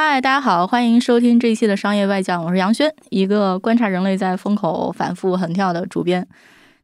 [0.00, 6.24] 嗨，大家好，欢迎收听这一期的商业外讲，我是杨轩，一个观察人类在风口反复横跳的主编。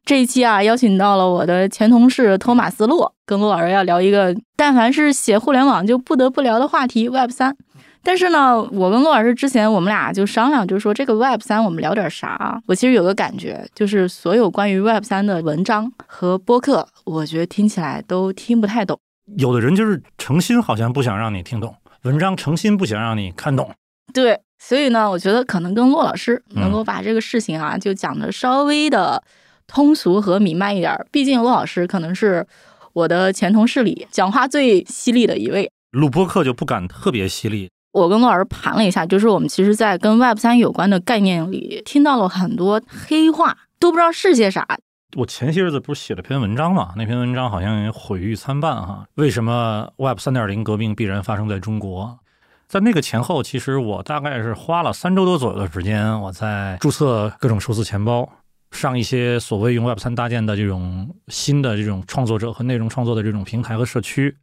[0.03, 7.55] 这一期啊，邀请到了我的前同事托马斯洛，跟洛老师要聊一个，但凡是写互联网就不得不聊的话题 ——Web 三。
[8.03, 12.61] 但是呢，我跟洛老师之前我们俩就商量，就是说这个 Web 三我们聊点啥？
[12.67, 18.99] 我其实有个感觉，就是所有关于 Web 三的文章和播客，我觉得听起来都听不太懂。
[19.37, 21.73] 有的人就是诚心好像不想让你听懂。
[22.05, 23.73] 文章诚心不想让你看懂，
[24.13, 29.23] 对，所以呢，我觉得可能跟骆老师能够把这个事情啊，就讲的稍微的
[29.65, 30.95] 通俗和明白一点。
[31.11, 32.45] 毕竟骆老师可能是
[32.93, 35.71] 我的前同事里讲话最犀利的一位。
[35.89, 37.71] 录播课就不敢特别犀利。
[37.93, 44.67] 我跟骆老师盘了一下，就是我们其实，在跟 Web 三有关的概念里，听到了很多黑话，都不知道是些啥。
[45.13, 46.93] 我前些日子不是写了篇文章嘛？
[46.97, 49.07] 那篇文章好像毁誉参半哈。
[49.15, 52.19] 为什么 Web 三点零革命必然发生在中国？
[52.67, 58.27] 在那个前后，其实我大概是花了三周多左右的时间，我在注册各种数字钱包，
[58.71, 64.35] 上一些所谓用 Web 三搭建的这种新的这种创作者和内容创作的这种平台和社区，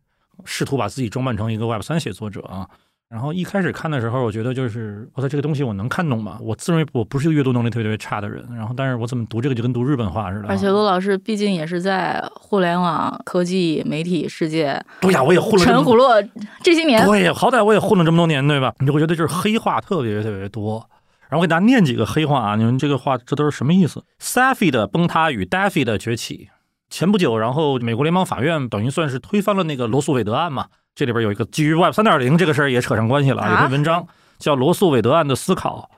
[0.45, 2.67] 试图把自己装扮成一个 Web 三写作者啊。
[3.13, 6.39] 然后一开始看的时候，我觉得就是我操，这个东西我能看懂吗？
[6.41, 8.43] 我自认为我不是一个阅读能力特别特别差的人。
[8.57, 10.49] 然后，但是我怎么读这个就跟读日本话似的。
[10.49, 16.15] 而且罗老师毕竟也是在互联网科技媒体世界，对呀，我也混了陈虎落
[16.63, 18.73] 这些年，对，好歹我也混了这么多年，对吧？
[18.79, 20.89] 你就会觉得就是黑话特别特别多。
[21.29, 26.49] 然后我给大家念几个黑话啊，你们这个话这都是什么意思？Safi 的崩塌与 Daffy 的崛起。
[26.89, 30.67] 前不久，然后美国联邦法院等于算是推翻了那个罗素韦德案嘛。
[30.95, 34.07] 这里边有一个基于 Web 三点零这个事儿也扯上关系了，有篇文章
[34.39, 35.91] 叫《罗素韦德案的思考》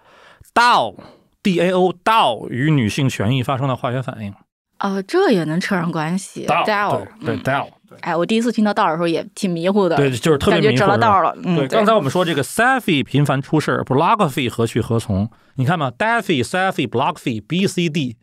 [0.59, 0.97] ，DAO
[1.43, 4.33] D A O DAO 与女性权益发生的化学反应。
[4.79, 7.69] 哦，这也能扯上关系？DAO 对 DAO。
[8.01, 10.85] 哎，我第一次听到道的时候也挺迷糊的，对，就是特别迷糊。
[10.87, 11.33] 了道了。
[11.43, 15.31] 对，刚才我们说这个 Safi 频繁出事儿，Blockfi 何去何从？
[15.55, 18.17] 你看嘛，Daffy、Safi、Blockfi、B、C、D。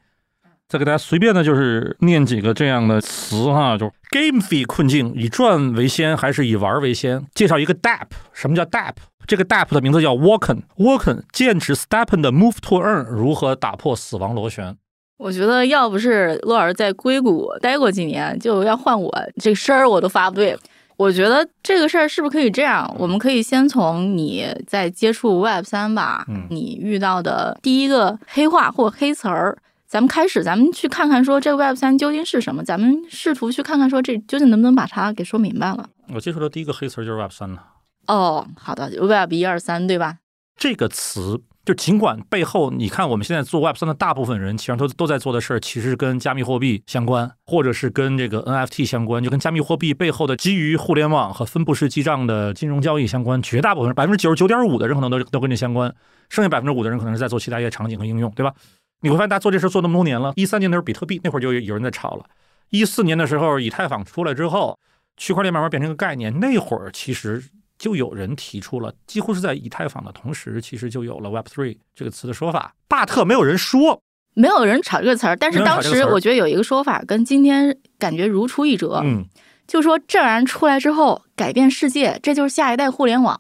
[0.72, 7.28] 再给大家随便的，就是念几个这样的词哈，就 GameFi 困境，以赚为先还是以玩为先？
[7.36, 8.94] 介绍一个 DApp，什么叫 DApp？
[9.28, 14.78] 这个 DApp 的名字叫 Woken，Woken 剑指 Stepen 的 Move to Earn 如何打破死亡螺旋？
[15.18, 20.58] 我觉得要不是洛尔在硅谷待过几年，就要换我这声儿我都发不对。
[20.96, 22.90] 我觉得这个事儿是不是可以这样？
[22.98, 29.58] 我们可以先从你在接触 Web 三吧，你遇到的第一个黑话或黑词儿。
[29.92, 32.64] 咱们开始，咱们去看看说这个 Web 三究竟是什么？
[32.64, 35.90] 咱们试图去看看说这究竟能不能把它给说明白了。
[36.14, 37.62] 我接触的第一个黑词就是 Web 三了。
[38.08, 40.20] 哦，好的，Web 一二三，对吧？
[40.56, 53.44] 这个词就尽管背后你看我们现在做 Web 三的大部分人，其实都都在做的事儿，其实跟加密货币相关，或者是跟这个 NFT 相关，就跟加密货币背后的基于互联网和分布式记账的金融交易相关。
[53.44, 55.94] 绝大部分百分之九十九点五的人可能都都跟这相关，
[56.30, 58.54] 剩下百分之五的人可能是在做其他一些场景和应用，对吧？
[59.02, 60.34] 你会发现，大家做这事做那么多年了。
[60.36, 62.26] 一三年的时候，比特币那会儿就有人在炒了。
[62.70, 64.80] 一四年的时候，以太坊出来之后，
[65.18, 66.40] 区块链慢慢变成一个概念。
[66.40, 67.44] 那会儿其实
[67.78, 72.74] 就有人提出了，几乎是在以太坊的同时，其实就有了 Web Three 这个词的说法。
[72.88, 74.02] 巴特没有人说，
[74.36, 75.36] 没有人炒这个词儿。
[75.36, 79.02] 但是当时我觉得有一个说法跟今天感觉如出一辙。
[79.04, 79.26] 嗯，
[79.68, 83.40] 就说这玩意儿出来之后改变世界，这就是下一代互联网。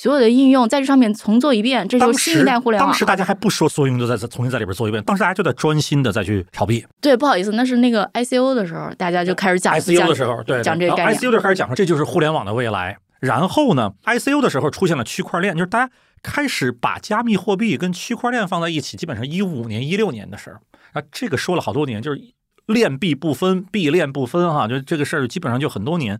[0.00, 2.88] 所有的应用在这上面重做一遍，这就是新一代互联网。
[2.88, 6.82] 当时大家还不说所有应用都在重新在里边做一遍，当时大家就在专心的再去炒币。
[7.02, 11.18] 对，不好意思，那是那个 ICO 的时候，大家就开始讲 ICO 的时候，对，讲这个概念。
[11.18, 12.96] ICO 就开始讲说这就是互联网的未来。
[13.20, 20.60] 然后呢，ICO 的时候出现了区块链，就是大家开始把加密货币跟区块链放在一起，基本上一五年、一六年的事儿。
[20.94, 22.18] 啊，这个说了好多年，就是
[22.64, 26.18] 链币不分，币链不分，哈，就这个事儿基本上就很多年。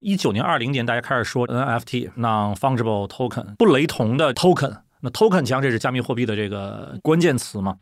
[0.00, 4.78] 一九年、二零年，大家开始说 NFT（Non-Fungible Token） 不雷同的 Token。
[5.00, 7.76] 那 Token 强，这是加密货币的这个关键词嘛？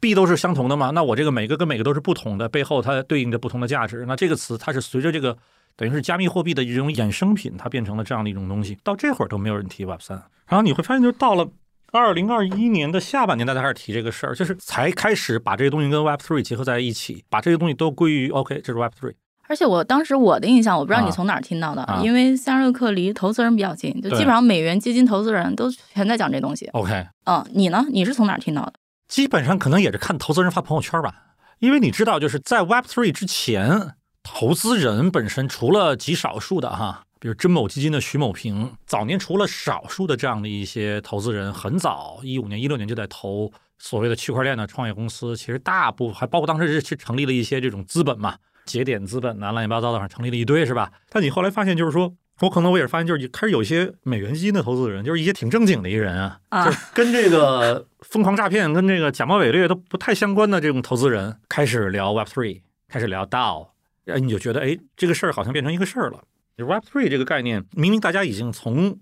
[0.00, 0.92] 币都是相同的嘛？
[0.92, 4.06] 那我这个每个跟每个都是不同的，背后它对应着不同的价值。
[4.08, 5.36] 那这个词它是随着这个
[5.76, 8.78] 等于是加密货币的一种衍生品，它变成了这样的一种东西。
[8.82, 10.16] 到这会儿都没有人提 Web 三，
[10.46, 11.46] 然后你会发现，就到了
[11.92, 19.12] 二零二一年的下半年，大家开始提这个事儿，就是才开始把这些东西跟 Web Three 结合在一起，把这些东西都归于 OK，这是 Web Three。
[19.52, 26.66] 而且我当时我的印象，我不知道你从哪儿听到的，因为三十六氪离投资人比较近，就基本上美元基金投资人都全在讲这东西。
[26.68, 27.84] OK，嗯，你呢？
[27.90, 28.72] 你是从哪儿听到的？
[29.08, 31.14] 基本上可能也是看投资人发朋友圈吧，
[31.58, 33.90] 因为你知道，就是在 Web Three 之前，
[34.22, 50.92] 投资人本身除了极少数的哈，比如真某基金的徐某平，早年除了少数的这样的一些投资人，很早一五年、一六年就在投所谓的区块链的创业公司，其实大部分还包括当时是是成立了一些这种资本嘛，节点资本呐，乱七八糟的，反正成立了一堆是吧？
[51.08, 52.14] 但你后来发现，就是说。
[52.40, 63.68] 我可能我也是发现，就是开始有一些美元基金的投资人，就是一些挺正经的一人啊，啊就是跟这个疯狂诈骗、跟这个假冒伪劣都不太相关的这种投资人，开始聊 Web Three，开始聊 DAO，
[64.06, 66.24] 哎，你就觉得哎，这个事儿好像变成一个事儿了。
[66.56, 68.98] 就 Web Three 这个概念，明明大家已经从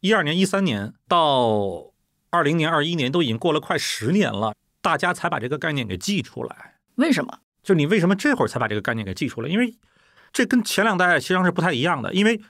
[0.00, 1.92] 一二年、一三年到
[2.30, 4.52] 二零年、二一年都已经过了快十年了，
[4.82, 6.74] 大家才把这个概念给记出来。
[6.96, 7.38] 为什么？
[7.62, 9.48] 就你为什么这会儿才把这个概念给记出来？
[9.48, 9.74] 因为
[10.32, 12.40] 这跟前两代实际上是不太一样的，因为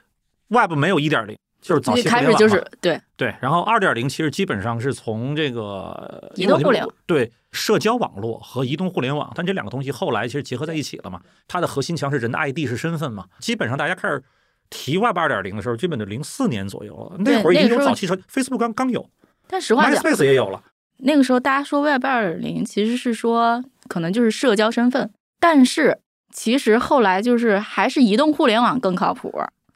[0.49, 11.21] Web 没有一点零，就是早一期开始就是对对，然后二点零其实基本上是从这个移动互联网对社交网络和移动互联网，但这两个东西后来其实结合在一起了嘛。
[11.49, 13.27] 它的核心强是人的 ID 是身份嘛。
[13.39, 14.23] 基本上大家开始
[14.69, 19.09] 提 Web 二点零的时候，基本就零四年左右了，那会儿已经有早期车，Facebook 刚刚有
[19.49, 20.63] 但实话讲，，MySpace 也有了。
[21.03, 25.99] 那个时候大家说 Web 二点零，其实是说可能就是社交身份，但是
[26.33, 29.33] 其实后来就是还是移动互联网更靠谱，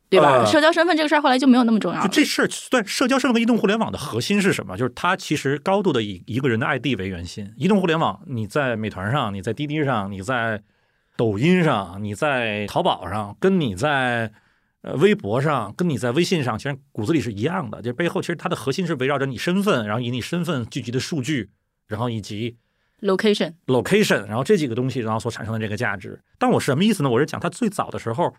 [0.09, 0.31] 对吧？
[0.39, 2.07] 呃社交身份这个事儿后来就没有那么重要了。
[2.07, 4.77] 就这事儿，对社交身份和移动互联网的核心是什么？
[4.77, 7.53] 就是它其实高度的以一个人的 ID 为圆心。
[7.57, 10.63] 移动互联网，你在美团上，你在滴滴上，你在
[11.17, 14.31] 抖音上，你在淘宝上，跟你在
[14.85, 17.81] 呃微博上，跟你在微信上，其实骨子里是一样的。
[17.81, 21.51] 就背后其实它的核心是围绕着你身份，然后以你身份聚集的数据，
[21.87, 22.59] 然后以及
[23.01, 26.23] Location location，然后这几个东西，然后所产生的这个价值。
[26.39, 27.11] 但我是什么意思呢？
[27.11, 28.35] 我是讲它最早的时候，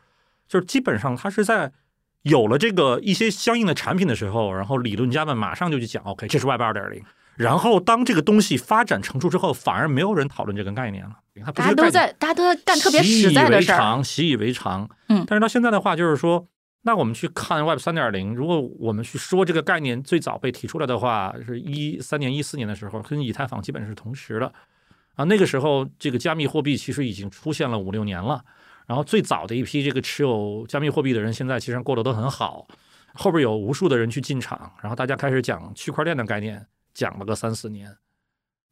[0.48, 1.72] 就是基本上它是在
[2.22, 7.04] 有了这个一些相应的产品的时候，然后理论家们马上就去讲，OK，这是 Web 二点零。
[7.38, 14.90] 然后当这个东西发展成熟之后，反而没有人讨论这个概念了，它不大家都在大家都在干特别习以实在的事儿，为常，习以为常。
[15.10, 16.48] 嗯但是到现在的话，就是说，
[16.84, 24.52] 那我们去看 Web 三点零，如果我们去说这个概念最早被提出来的话，是一三年、一四年的时候，跟以太坊基本是同时的
[25.16, 25.26] 啊。
[25.26, 28.44] 那个时候，这个加密货币其实已经出现了五六年了。
[28.88, 32.68] 然后最早的一批这个持有加密货币的人，现在其实过得都很好。
[33.16, 36.64] 后边有无数的人去进场，然后大家开始讲区块链的概念，
[36.96, 37.96] 讲了个三四年。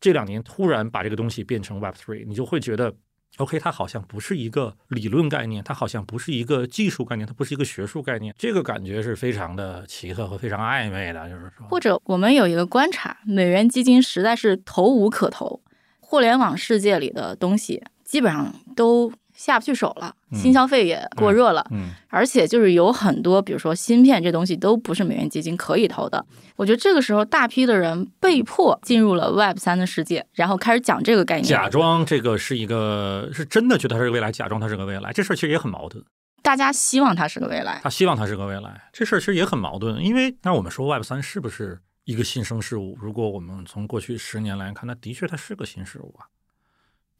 [0.01, 2.95] 这两年突然把这个东西变成 Web Three，你就会觉得
[3.37, 15.61] OK，它好像不是一个理论概念，它好像不是一个技术概念，它不是一个学术概念，这个感觉是非常的奇特和非常暧昧的，就是说，或者我们有一个观察，美元基金实在是投无可投，
[15.99, 19.11] 互联网世界里的东西基本上都
[19.45, 26.25] 下不去手了，嗯新消费也过热了，嗯，而且就是有很多，比如说芯片这东西都不是美元基金可以投的。
[26.55, 31.45] 我觉得这个时候大批的人被迫进入了 Web 三的世界，然后开始讲这个概念。
[31.45, 36.01] 假装这个是一个是真的觉得它是个未来，假装它是个未来，这事儿其实也很矛盾。
[36.41, 37.81] 大家希望它是个未来。
[37.83, 40.01] 他希望它是个未来，这事儿其实也很矛盾。
[40.01, 42.97] 因为那我们说 Web 三是不是一个新生事物？
[43.01, 46.27] 如果我们从过去十年来看，那的确它是个新事物啊。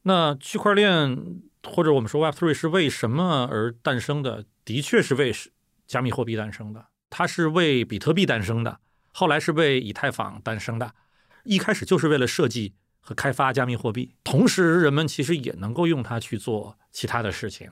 [0.02, 4.44] 那区块链或者我们说 Web Three 是为什么而诞生的？
[4.64, 5.34] 的确是为
[5.86, 8.78] 加密货币诞生的，它是为比特币诞生的，
[9.12, 10.92] 后来是为以太坊诞生的。
[11.44, 17.68] 一开始就是为了设计和开发加密货币，同时人们其实也能够用它去做其他的事情。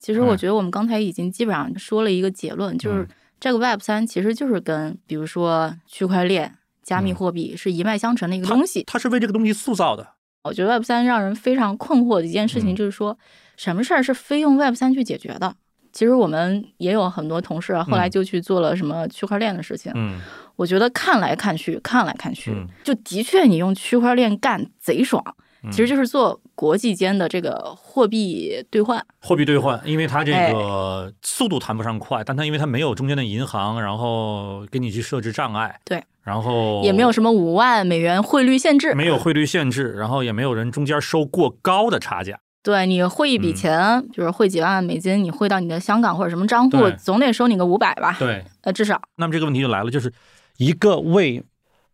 [0.00, 3.08] 其实我觉得我们刚才已经基本上说了一个结论，就是嗯
[3.38, 8.82] 这个 Web 三其实就是跟比如说区块链、加密嗯货币是一脉相承的一个东西。
[8.84, 10.14] 它是为这个东西塑造的。
[10.44, 13.16] 我觉得 Web 三让人非常困惑的一件事情嗯就是说，
[13.56, 15.54] 什么事儿是非用 Web 三去解决的？
[15.92, 19.92] 其实我们也有很多同事啊，后来嗯就去做了什么区块链的事情。
[19.94, 20.20] 嗯
[20.56, 25.22] 我觉得看来看去，看来看去，嗯就的确你用区块链干贼爽，
[25.62, 29.04] 嗯其实就是做国际间的这个货币兑换。
[29.20, 48.16] 货币兑换，因为它这哎个速度谈不上快，但它因为它没有中间的银行，然后给你去设置障碍，对，然后也没有什么五万美元汇率限制，没有汇率限制，然后也没有人中间收过高的差价，对你汇一笔嗯钱，比如汇几万美金，你汇到你的香港或者什么账户，总得收你个五百吧？
[48.18, 48.44] 对。
[48.62, 50.12] 呃，至少那么这个问题就来了，就是
[50.58, 51.42] 一个为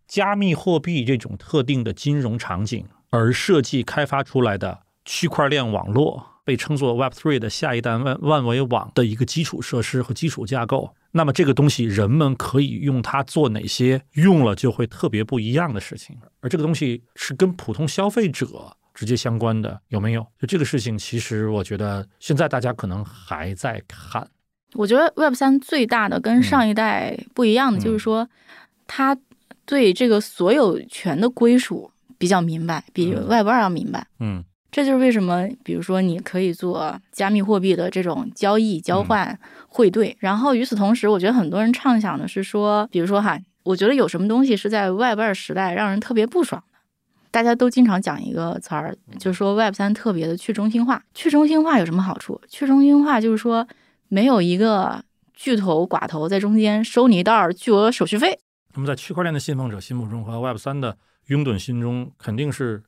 [0.07, 10.91] 加密货币这种特定的金融场景而设计开发出来的区块链网络，被称作 Web Three 的下一代万万维网的一个基础设施和基础架构。
[11.11, 16.17] 那么这个东西，人们可以用它做哪些用了就会特别不一样的事情？
[16.41, 20.27] 而这个东西是跟普通消费者直接相关的，有没有？
[20.39, 24.29] 就这个事情，其实我觉得现在大家可能还在看。
[24.75, 28.29] 我觉得 Web 三最大的跟上一代不一样的，嗯就是说，
[28.87, 29.17] 它
[29.65, 34.07] 对这个所有权的归属比较明白，比嗯 Web 二要明白。
[34.21, 34.45] 嗯
[34.79, 40.17] 这就是为什么，比如说你可以做加密货币的这种交易、交换、汇兑。
[40.21, 46.79] 然后与此同时，我觉得很多人畅想的是说，比如说哈，我觉得有什么东西是在 Web 二时代让人特别不爽的。
[47.33, 51.03] 大家都经常讲一个词儿，就是说 Web 三特别的去中心化。
[51.13, 52.41] 去中心化有什么好处？
[52.49, 53.67] 去中心化就是说
[54.07, 55.03] 没有一个
[55.35, 58.39] 巨头寡头在中间收你一道巨额手续费。
[58.77, 62.85] 那么在区块链的信奉者心目中和 Web 三的拥趸心中，肯定是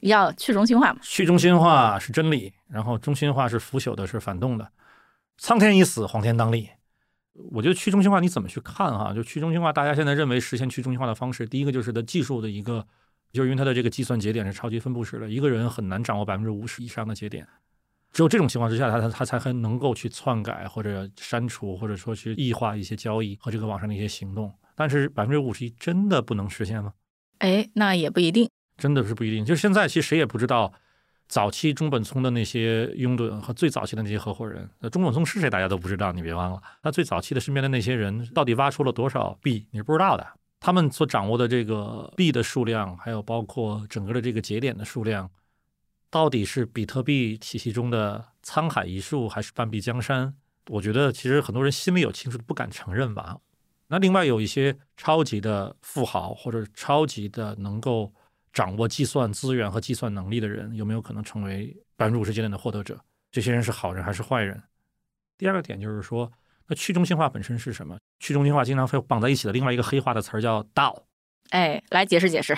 [0.00, 1.00] 要去中心化嘛？
[1.02, 4.70] 去中心化是真理，然后中心化是腐朽的，是反动的。
[5.38, 6.68] 苍天已死，黄天当立。
[7.52, 9.14] 我觉得去中心化你怎么去看哈？
[9.14, 12.86] 就去中心化，大家现在认为实现去中心化的方式，第一个就是的技术的一个，
[13.32, 17.46] 就是因为它的这个计算节点是超级分布式的，一个人很难掌握百分之五十以上的节点。
[18.12, 24.52] 只有这种情况之下，他他他才还能够去篡改或者删除，或者说去异化一些交易和这个网上的一些行动。
[24.74, 26.92] 但是百分之五十一真的不能实现吗？
[27.38, 28.50] 哎，那也不一定。
[28.80, 29.44] 真的是不一定。
[29.44, 30.72] 就是现在，其实谁也不知道
[31.28, 36.10] 早期中本聪的那些拥趸和最早期的那些合伙人，那中本聪是谁，大家都不知道。
[36.10, 40.26] 你别忘了，他最早期的身边的那些人到底挖出了多少币，你是不知道的。
[40.58, 45.30] 他们所掌握的这个币的数量，还有包括整个的这个节点的数量，
[46.10, 50.34] 到底是比特币体系中的沧海一粟，还是半壁江山？
[50.68, 53.38] 我觉得其实很多人心里有清楚，不敢承认吧。
[53.86, 58.12] 那另外有一些超级的富豪，或者超级的能够。
[58.52, 62.98] 掌握计算资源和计算能力的人有没有可能成为百分之五十节点的获得者？
[63.30, 64.60] 这些人是好人还是坏人？
[65.38, 66.30] 第二个点就是说，
[66.66, 67.96] 那去中心化本身是什么？
[68.18, 71.02] 去中心化经常会绑在一起的另外一个黑化的词儿叫 DAO。
[71.50, 72.56] 哎，来解释解释。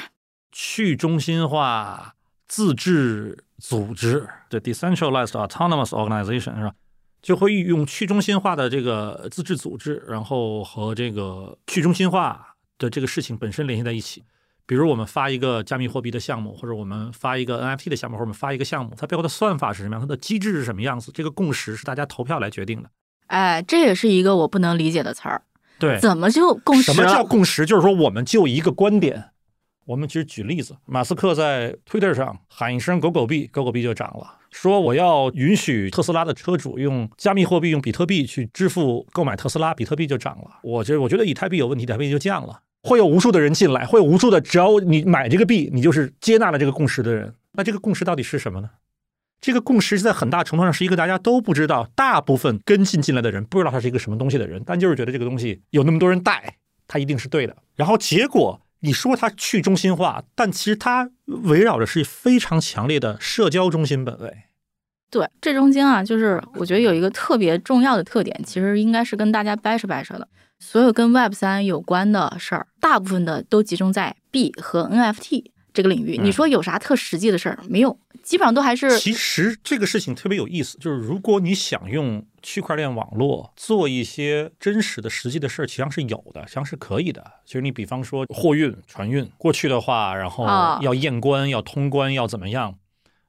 [0.50, 2.14] 去中心化
[2.46, 6.74] 自治组织对 Decentralized Autonomous Organization 是吧？
[7.20, 14.24] 就会用去中心化的这个自治组织，然后和这个去中心化的这个事情本身联系在一起。
[14.72, 20.00] 比如我们发一个加密货币的项目，或者我们发一个 NFT 的项目，或者我们发一个项目，它背后的算法是什么样？
[20.00, 21.12] 它的机制是什么样子？
[21.12, 22.88] 这个共识是大家投票来决定的。
[23.26, 25.42] 哎，这也是一个我不能理解的词儿。
[25.78, 27.22] 对，怎么就共识什么叫？
[27.22, 27.66] 共识？
[27.66, 29.24] 就是说，我们就一个观点。
[29.84, 34.38] 我们其实举例子，马斯克在 Twitter 上喊一声“狗狗币”，狗狗币就涨了。
[34.52, 40.60] 说我要允许特斯拉的车主用加密货币、用比特币去支付购买特斯拉，比特币就涨了。
[40.62, 42.60] 我觉得，我觉得以太币有问题，以太币就降了。
[42.82, 47.34] 会有无数的人进来，会有无数的，只要你买这个币，你就是接纳了这个共识的人。
[47.52, 48.70] 那这个共识到底是什么呢？
[49.40, 57.56] 这个共识在很大程度上是一个大家都不知道，大部分跟进进来的人不知道它是一个什么东西的人，但就是觉得这个东西有那么多人带，它一定是对的。
[57.74, 64.32] 然后结果你说它去中心化，但其实它围绕着是非常强烈的社交中心本位。
[65.12, 70.26] 对，这中间啊，就是我觉得有一个特别重要的特点，其实应该是跟大家掰扯掰扯的。
[70.58, 76.16] 所有跟 Web 三有关的事儿，大部分的都集中在 B 和 NFT 这个领域。
[76.16, 77.58] 嗯你说有啥特实际的事儿？
[77.68, 87.22] 没有，基本上都还是其实这个事情特别有意思，就是如果你想用区块链网络做一些真实的、实际的事儿，实际上是有的，实际上是可以的。
[87.44, 92.76] 其实你比方说货运、船运，过去的话，然后啊要验关、要通关、要怎么样，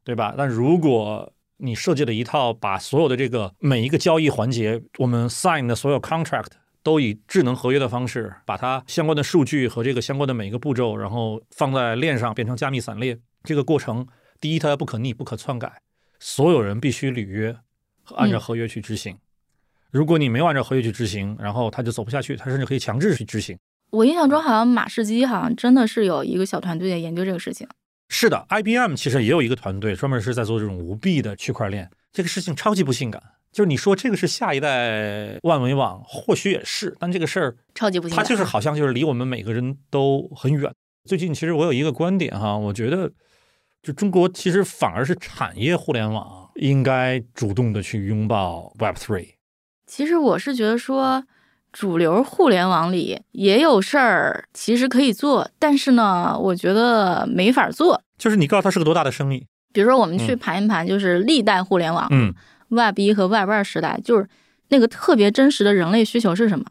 [0.06, 0.34] 对吧？
[0.38, 6.48] 但如果你设计了一套把所有的这个每一个交易环节，我们 sign 的所有 contract
[6.82, 13.18] 都以智能合约的方式，把它相关的数据和这个相关的每一个步骤，然后放在链上变成加密散列。
[13.44, 14.06] 这个过程，
[14.42, 15.82] 第一它不可逆、不可篡改，
[16.20, 17.56] 所有人必须履约
[18.04, 19.18] 和按照合约去执行。
[19.92, 23.58] 如果你没有按照合约去执行，然后它就走不下去，它甚至可以强制去执行。
[23.92, 27.68] 我印象中好像马士基好像真的是有一个小团队在研究这个事情。
[28.10, 33.22] 是的，IBM 其实也有一个团队专门是在做这种无币的区块链，这个事情超级不性感。
[33.52, 40.74] 就是你说这个是下一代万维网，或许也是，但这个事儿超级不性感它就是好像就是离我们每个人都很远。
[41.06, 43.12] 最近其实我有一个观点哈，我觉得
[43.84, 49.34] 就中国其实反而是产业互联网应该主动的去拥抱 Web Three。
[49.86, 51.24] 其实我是觉得说，
[51.74, 58.00] 主流互联网里也有事儿，其实可以做，但是呢，我觉得没法做。
[58.18, 62.34] 就是你告诉他是个多大的生意，比如说，我们去嗯盘一盘，就是历代互联网、嗯
[62.70, 64.26] ，Web 一和 Web 二时代，就是
[64.70, 66.66] 那个特别真实的人类需求是什么，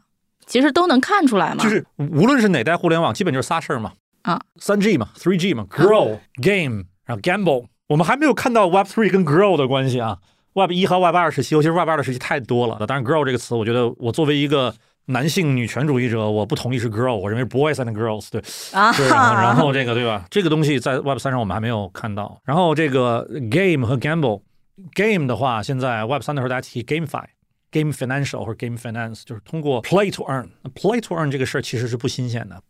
[0.45, 1.61] 其实都能看出来嘛。
[1.61, 3.91] 就是无论是哪代互联网，基本就是仨事儿嘛，
[4.21, 7.65] 啊，三 G 嘛，Three G 嘛，Grow、Game，然后 Gamble。
[7.89, 10.17] 我们还没有看到 Web Three 跟 Grow 的关系啊。
[10.53, 12.85] Web 一和 Web 二时期，尤其是 Web 二的时期太多了。
[12.85, 14.73] 当然，Grow 这个词，我觉得我作为一个
[15.05, 18.41] 男性女权主义者，我不同意是 girl，我认为 Boys and Girls 对。
[18.71, 20.25] 啊，对，然后这个对吧？
[20.29, 22.41] 这个东西在 Web 三上我们还没有看到。
[22.45, 27.25] 然后这个 game 和 gamble，game 的话，现在 Web 三的时候大家提 GameFi。
[27.71, 30.47] Game Financial 或者 Game Finance 就是通过 Play to Earn。
[30.75, 32.61] Play to Earn 这个事儿其实是不新鲜的。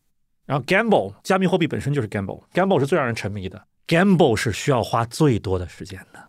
[0.46, 6.20] 然后 gamble 加密货币本身就是 gamble，gamble 是最让人沉迷的，gamble 是需要花最多的时间的。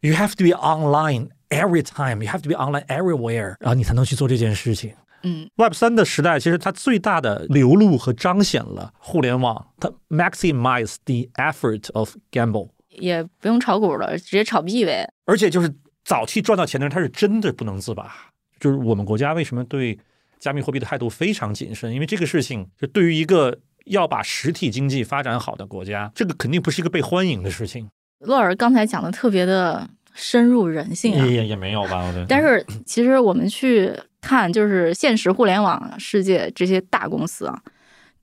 [0.00, 4.92] You have to be online every time, you have to be online everywhere，然后你才能去做这件事情。
[5.22, 15.08] 嗯，Web 三的时代，其实它最大的流露和彰显了互联网，它 maximize the effort of gamble，也不用炒股了，直接炒币呗。
[15.26, 15.72] 而且就是
[16.04, 18.12] 早期赚到钱的人，他是真的不能自拔。
[18.58, 19.98] 就是我们国家为什么对
[20.38, 21.92] 加密货币的态度非常谨慎？
[21.92, 27.88] 因为这个事情，就对于一个要把实体经济发展好的国家，这个肯定不是一个被欢迎的事情。
[28.20, 32.26] 洛尔刚才讲的特别的深入人性啊，也也也没有吧，我觉得。
[32.26, 37.62] 但是其实我们去看，就是现实互联网世界这些大公司啊，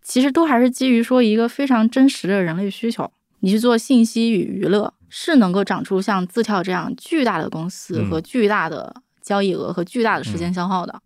[0.02, 3.12] 其实都还是基于说一个非常真实的人类需求。
[3.40, 11.02] 你去做信息与娱乐，是能够长出像字跳这样巨大的公司嗯和巨大的交易额和巨大的时间消耗的。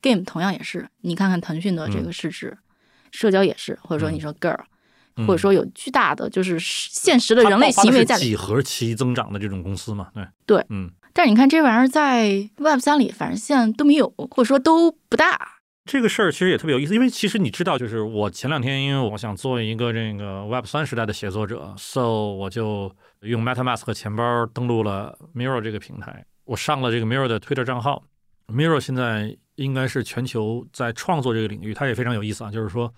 [0.00, 2.56] Game 同样也是，你看看腾讯的这个市值，
[3.10, 4.60] 社交也是，或者说你说 Girl，、
[5.16, 10.08] 嗯或者说有巨大的就是现实的人类行为在里几何期增长的这种公司嘛？
[10.14, 15.56] 对对嗯，但是你看这玩意儿在 Web 三里，反正现在都没有，或者说都不大。
[15.84, 28.04] 这个事儿其实也特别有意思，因为其实你知道，就是我前两天因为我想做一个这个 Web 三时代的写作者，so 我就用 MetaMask 钱包登录了 Mirror 这个平台，我上了这个 Mirror 的 Twitter 账号。
[28.46, 32.92] Mirror 现在应该是全球在创作这个领域，它也非常有意思啊，就是说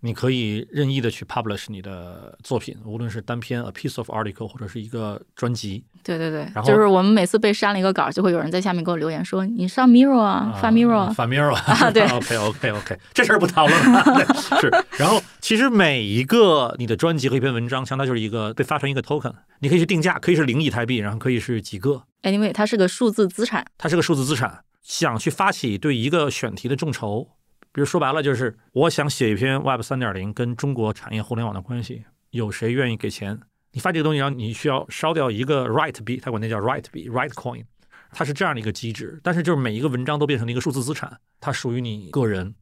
[0.00, 11.12] 你可以任意的去 publish 你的作品，无论是单篇 a piece of article 或者是一个专辑，对对对然，后就是我们每次被删了一个稿，就会有人在下面给我留言说：“你上 Mirror 啊，发 Miro 啊。
[11.14, 14.02] 发 Mirror 啊 对 OK OK OK，这事儿不讨论了。
[14.04, 23.66] 对是，然后其实每一个你的专辑和一篇文章，相当于就是一个被发成一个 token，你可以去定价，可以是零以太币，然后可以是几个，Anyway，它是个数字资产。
[23.76, 24.60] 它是个数字资产。
[24.82, 27.28] 想去发起对一个选题的众筹，
[27.72, 33.40] 比如说白了就是，我想写一篇 Web 三点零跟中国产业互联网的关系，有谁愿意给钱？
[33.72, 37.64] 你发这个东西，然后你需要烧掉一个 right 币，他管那叫 right 币 right coin，
[38.10, 39.20] 它是这样的一个机制。
[39.22, 42.54] 但是就是每一个文章都变成了一个数字资产，它属于你个人。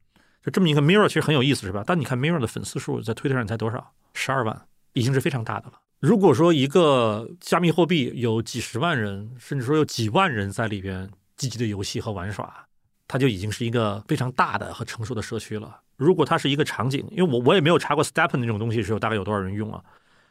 [0.45, 1.83] 就这么一个 Mirror 其实很有意思，是吧？
[1.87, 3.93] 但你看 Mirror 的粉丝数在 Twitter 上才多少？
[4.13, 5.81] 十二万，已经是非常大的了。
[6.01, 12.68] 如果说一个加密货币有几十万人，甚至说有几万人在里边积极的游戏和玩耍，
[13.09, 15.81] 它就已经是一个非常大的和成熟的社区了。
[15.97, 19.83] 如果它是一个场景，因为我我也没有查过 Stepen 那种东西是有大概有多少人用啊，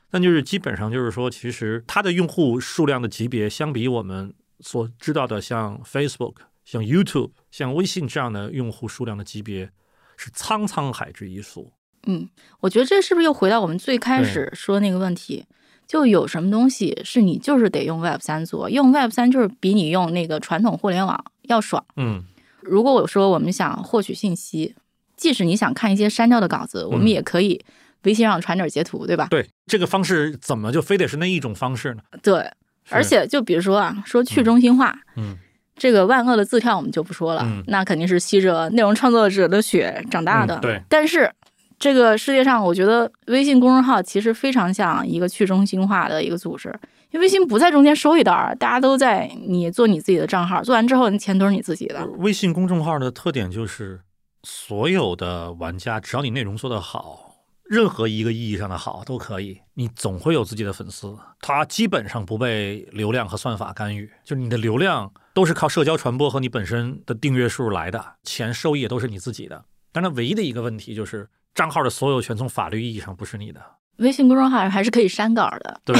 [0.10, 9.72] 但就是基本上就是说，其实它的用户数量的级别，相比我们所知道的像 Facebook、像 YouTube、像微信这样的用户数量的级别，
[10.16, 11.74] 是沧沧海之一粟。
[12.06, 12.30] 嗯，
[12.62, 15.46] 我觉得这是不是又回到我们最开始说那个问题？
[15.86, 21.86] 就有什么东西是你就是得用 Web 三做，用 Web 三就是比你用那个传统互联网要爽。
[21.96, 22.26] 嗯，
[22.68, 24.76] 如果我说我们想获取信息，
[25.16, 27.60] 即使你想看一些删掉的稿子，我们也可以
[28.04, 29.28] 微信上传点截图，对吧？
[29.30, 32.02] 对，这个方式怎么就非得是那一种方式呢？
[32.22, 32.50] 对，
[32.90, 35.38] 而且就比如说啊，说去中心化，嗯，
[35.76, 40.56] 这个万恶的字跳我们就不说了，嗯那肯定是吸着内容创作者的血长大的。
[40.58, 41.32] 嗯对，但是
[41.80, 46.74] 这个世界上，我觉得微信公众号其实非常像一个去中心化的一个组织，
[47.18, 52.06] 微信不在中间收一刀，大家都在你做你自己的账号，做完之后，那钱都是你自己的。
[52.18, 54.02] 微信公众号的特点就是，
[54.44, 61.18] 所有的玩家只要你内容做得好，任何一个意义上的好都可以，你总会有自己的粉丝。
[61.42, 69.66] 它基本上不被流量和算法干预，就是你的流量都是靠社交传播和你本身的订阅数来的，钱收益也都是你自己的。
[69.92, 73.62] 但它唯一的一个问题就是，账号的所有权从法律意义上不是你的。
[73.98, 75.82] 微信公众号还是可以删稿的。
[75.86, 75.96] 对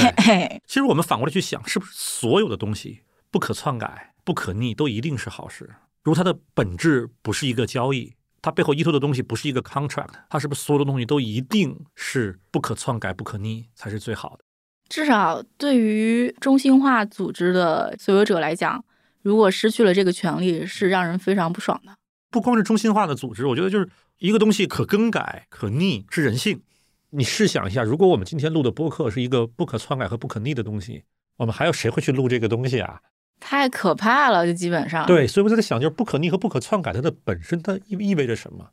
[0.66, 5.68] 其实我们反过来去想，是不是所有的东西不可篡改、不可逆都一定是好事？
[6.02, 14.44] 如果它的本质不是一个交易，它背后依托的东西不是一个 contract，它是不是所有的东西都一定是不可篡改、不可逆才是最好的？
[14.88, 18.82] 至少对于中心化组织的所有者来讲，
[19.20, 21.92] 如果失去了这个权利，是让人非常不爽的。
[22.30, 26.62] 不光是中心化的组织，我觉得就是一个东西可更改、可逆是人性。
[27.10, 31.04] 你试想一下，如果我们今天录的播客是一个不可篡改和不可逆的东西，
[31.38, 33.00] 我们还有谁会去录这个东西啊？
[33.40, 35.06] 太可怕了，就基本上。
[35.06, 38.70] 对，所以我在想，就是不可逆和不可篡改，它的本身它意意味着什么？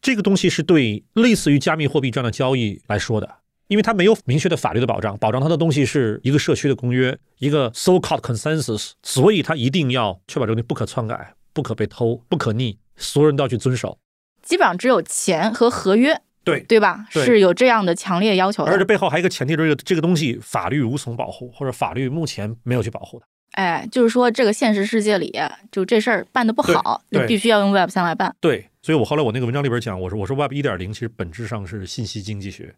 [0.00, 3.28] 这个东西是对类似于加密货币这样的交易来说的，
[3.66, 13.98] 因为它没有明确的法律的保障，保障它的东西是一个社区的公约，一个 so-called consensus，所以它一定要确保这个东西不可篡改、不可被偷、不可逆，所有人都要去遵守。
[14.42, 17.04] 基本上只有钱和合约，对，对吧？
[17.12, 18.70] 对是有这样的强烈要求的。
[18.70, 23.26] 而且背后还有一个前提，就是这个这个东西法律无从保护，或者法律目前没有去保护的。
[23.52, 25.34] 哎，就是说这个现实世界里，
[25.72, 28.32] 就这事儿办得不好，对对那必须要用 Web 三来办。
[28.38, 32.74] 对，所以我后来我那个文章里边讲，我说我说 Web 一点零其实本质上是信息经济学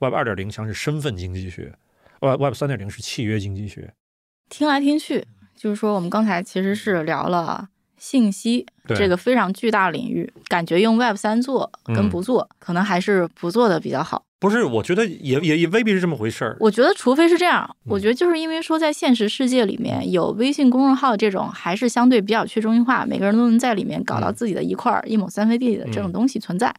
[0.00, 1.72] ，Web 二点零像是身份经济学
[2.20, 3.92] ，Web Web 三点零是契约经济学。
[4.48, 7.68] 听来听去，就是说我们刚才其实是聊了
[8.02, 14.24] 信息这个非常巨大领域，感觉用 Web 三做跟嗯不做，可能还是不做的比较好。
[14.40, 16.56] 不是，我觉得也也也未必是这么回事儿。
[16.58, 26.74] 我觉得，除非是这样，嗯我觉得就是因为说在现实世界里面有微信公众号这种还是相对比较去中心化，每个人都能在里面搞到嗯自己的一块儿一亩三分地的这种嗯东西存在，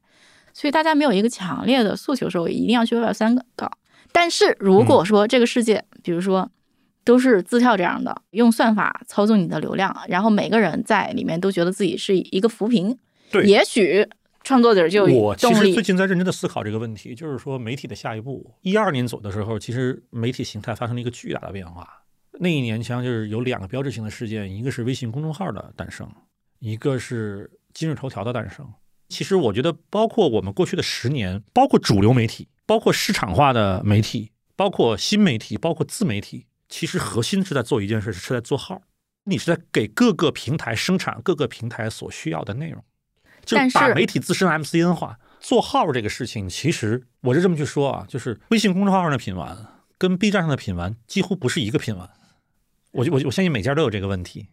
[0.51, 3.71] 所以大家没有一个强烈的诉求说我一定要去 Web 三搞。
[4.11, 6.51] 但是如嗯果说这个世界，比如说
[7.03, 12.97] 都是字跳这样的，用算法操纵你的流量，然后每个人在里面都觉得自己是一个扶贫，
[13.31, 14.07] 对也许
[14.43, 18.53] 创作者就有我其实最近在认真的思考这个问题，就是说媒体的下一步。
[18.61, 21.87] 一二年走的时候，其实媒体形态发生了一个巨大的变化。
[22.39, 26.09] 那一年像就是有两个标志性的事件，一个是微信公众号的诞生，
[26.59, 28.67] 一个是今日头条的诞生。
[29.09, 38.81] 其实我觉得，包括我们过去的十年，包括主流媒体，包括市场化的媒体，包括新媒体，包括自媒体，其实核心是在做一件事，是在做号。
[39.25, 42.83] 你是在给各个平台生产各个平台所需要的内容。
[43.45, 45.19] 就是把媒体自身 MCN 化。
[45.39, 49.55] 做号这个事情，其实我是这么去说啊，就是微信公众号上的品玩
[49.99, 52.09] 跟 B 站上的品玩几乎不是一个品玩。
[52.89, 54.47] 我我我相信每家都有这个问题。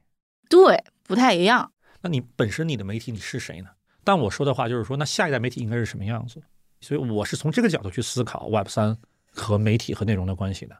[0.51, 1.73] 对不太一样。
[2.03, 3.71] 那你本身你的媒体你是谁呢？
[4.05, 6.43] 但我说的话就是说，那下一代媒体应该是什么样子？
[6.83, 8.99] 所以我是从这个角度去思考 Web 三
[9.33, 10.77] 和媒体和内容的关系的。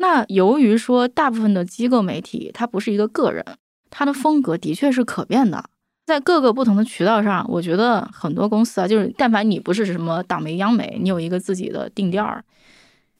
[0.00, 3.44] 那由于说大部分的机构媒体它不是一个个人，
[3.90, 5.62] 它的风格的确是可变的，
[6.06, 12.42] 在各个不同的渠道上，我觉得很多公司啊，就是但凡你不是什么党媒、央媒，你有一个自己的定调儿，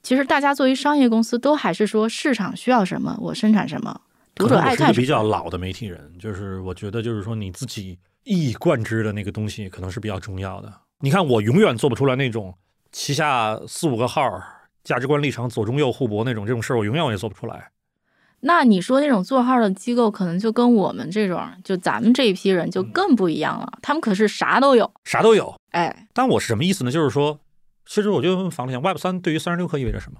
[0.01, 4.01] 其实大家作为商业公司都还是说市场需要什么，我生产什么，
[4.33, 5.05] 读者可能我是一个比爱看什么。
[5.05, 10.73] 较老的媒体人，就是我觉得就是说你自己一以贯之的那个东西，可能是比较重要的。
[11.01, 12.55] 你看，我永远做不出来那种
[12.91, 14.43] 旗下四五个号儿
[14.83, 17.71] 价值观立场左中右互搏那种这种事儿，我永远我也做不出来。
[18.41, 25.55] 那你说那种做号的机构，可能就跟我们这种，就咱们这一批人就更不一样了，他们可是啥都有，啥都有。
[25.69, 26.91] 哎，但我是什么意思呢？
[26.91, 27.39] 就是说，
[27.85, 30.19] 其实我就问房里讲，Web 三对于三十六氪意味着什么？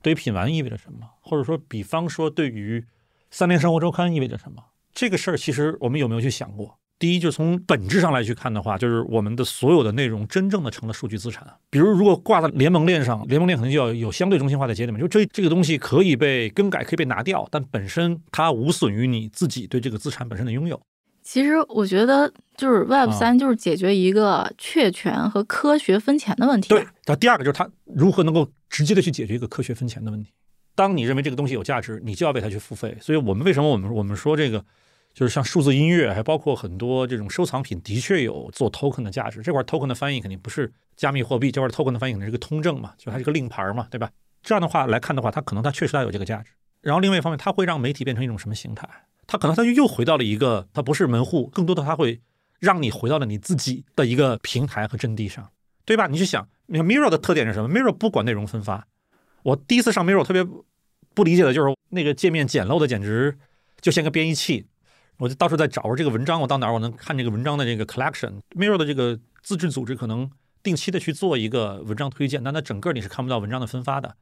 [0.00, 1.00] 对于品玩意味着什么？
[1.20, 2.86] 或者说，比方说对于
[3.30, 4.62] 三联生活周刊意味着什么？
[4.92, 6.78] 这个事儿其实我们有没有去想过？
[6.98, 11.46] 第一，就从本质上来去看的话，就是我们的所有的内容真正的成了数据资产。
[11.70, 20.80] 比如，如果挂在联盟链上，联盟链可能就要有相对中心化的节点嘛，就这这个东西可以被更改，可以被拿掉，但本身它无损于你自己对这个资产本身的拥有。
[21.22, 26.70] 其实我觉得就是 Web 啊三就是解决一个确权和科学分钱的问题。
[26.70, 30.32] 对，，然后第二个就是它如何能够直接的去解决一个科学分钱的问题。
[30.74, 32.96] 当你认为这个东西有价值，你就要为它去付费。
[33.00, 34.64] 所以我们为什么我们我们说这个，
[35.18, 39.42] 就是像数字音乐，还包括很多这种收藏品，的确有做 token 的价值。
[39.42, 44.08] 这块 token 的翻译肯定不是加密货币，这块 token 的翻译肯定是个通证嘛，就它是个令牌嘛，对吧？
[44.44, 46.52] 这样的话来看的话，它可能它确实它有这个价值。
[46.82, 48.88] 然后另外一方面，它会让媒体变成一种什么形态？
[49.26, 52.20] 它可能它就又回到了一个，它不是门户，更多的它会
[52.60, 55.50] 让你回到了你自己的一个平台和阵地上。
[55.84, 56.06] 对吧？
[56.06, 58.86] 你去想，你看 Mirror 的特点是什么？Mirror 不管内容分发。
[59.42, 60.46] 我第一次上 Mirror 特别
[61.12, 63.36] 不理解的就是那个界面简陋的简直
[63.80, 64.68] 就像个编译器。
[65.18, 68.40] 我就到处在找这个文章，我到哪儿我能看这个文章的这个 collection。
[68.56, 70.30] Mirror 的这个自治组织可能
[70.62, 74.14] 定期的去做一个文章推荐，但它整个你是看不到文章的分发的。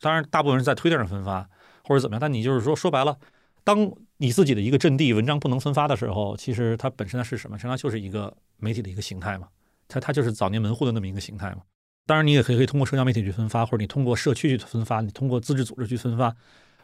[0.00, 1.48] 当然，大部分是在推特上分发
[1.84, 3.18] 或者怎么样，但你就是说说白了，
[3.62, 7.58] 当你自己的一个阵地文章不能分发的时候，其实它本身它是什么？
[7.58, 9.48] 实际上就是一个媒体的一个形态嘛。
[9.86, 11.62] 它它就是早年门户的那么一个形态嘛。
[12.06, 16.34] 当然，你也可以可以通过社交媒体去分发，或者你通过社区去分发，你通过自治组织去分发。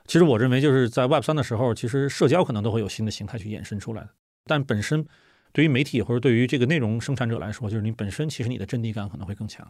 [0.07, 4.11] 其实我认为就是在 Web 三的时候，其实社交可能都会有新的形态去衍生出来的。
[4.47, 5.07] 但本身
[5.53, 9.67] 对于媒体或者对于这个内容生产者来说，就是你本身其实你的阵地感可能会更强。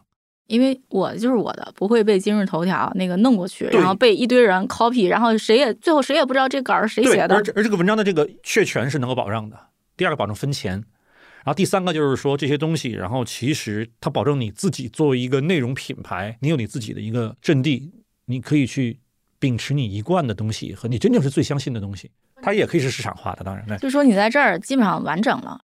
[0.46, 7.38] 因为我就是我的，不会被今日头条那个弄过去，然后被一堆人 copy，然后谁也最后谁也不知道这稿是谁，写的而。
[7.54, 9.58] 而这个文章的这个确权是能够保障的。
[9.96, 17.90] 第二个保证分钱，然后第三个就是说这些东西，然后其实它保证你自己作为一个内容品牌，你有你自己的一个阵地，
[18.26, 18.98] 你可以去
[19.44, 23.76] 秉持你一贯的东西和你真正是最相信的东西，它也可以是市场化的，当然对。
[23.76, 25.60] 就说你在这儿基本上完整了。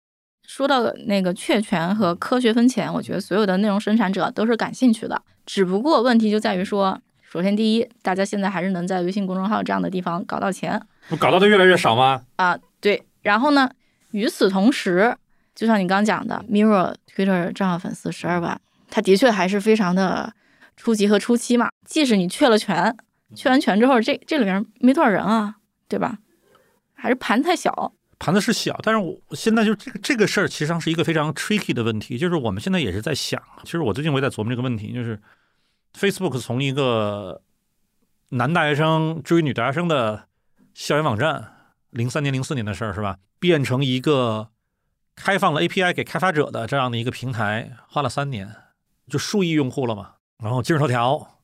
[0.47, 5.19] 说到那个确权和科学分钱，我觉得所有的内容生产者都是感兴趣的。
[5.47, 12.21] 只不过问题就在于说，首先第一，大家现在还是能在微信公众号这样的地方搞到钱不搞到的越来越少吗？
[12.35, 13.03] 啊，对。
[13.23, 13.67] 然后呢，
[14.11, 15.17] 与此同时，
[15.55, 20.31] 就像你刚讲的，Mirror Twitter 账号粉丝十二万，它的确还是非常的
[20.77, 21.69] 初级和初期嘛。
[21.87, 22.95] 即使你确了权，
[23.35, 25.55] 确完权之后，这这里面没多少人啊，
[25.87, 26.19] 对吧？
[26.93, 27.93] 还是盘子太小。
[28.19, 35.19] 盘子是小，但是我现在就这个这个事儿，其实上是一个非常 tricky 的问题，就是我们现在也是在想，其实我最近我也在琢磨这个问题，就是
[35.97, 37.41] Facebook 从一个
[38.29, 40.27] 男大学生追女大学生的
[40.75, 44.49] 校园网站，零三年零四年的事儿是吧，变成一个
[45.15, 48.55] 开放了 API 给开发者的这样的一个平台，花了三年，
[49.07, 50.11] 就数亿用户了嘛。
[50.37, 51.40] 然后今日头条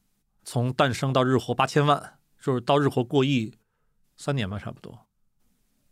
[0.49, 3.53] 从诞生到日活八千万，就是到日活过亿，
[4.15, 4.99] 三年吧，差不多。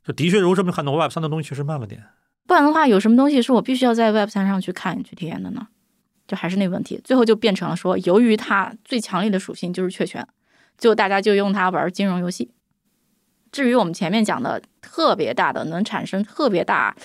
[0.01, 2.05] 就的确，如果这么看的话，Web 三的东西确实慢了点。
[2.47, 5.67] 不然的话，有什么东西是我必须要在 Web 三上去看、去体验的呢？
[6.25, 10.25] 就还是那个问题，最后就变成了说，由于它最强烈的属性就是确权，
[10.77, 12.49] 就大家就用它玩金融游戏。
[13.51, 16.95] 至于我们前面讲的特别大的、能产生特别大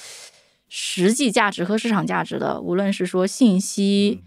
[0.69, 4.23] 实际价值和市场价值的，无论是说信息、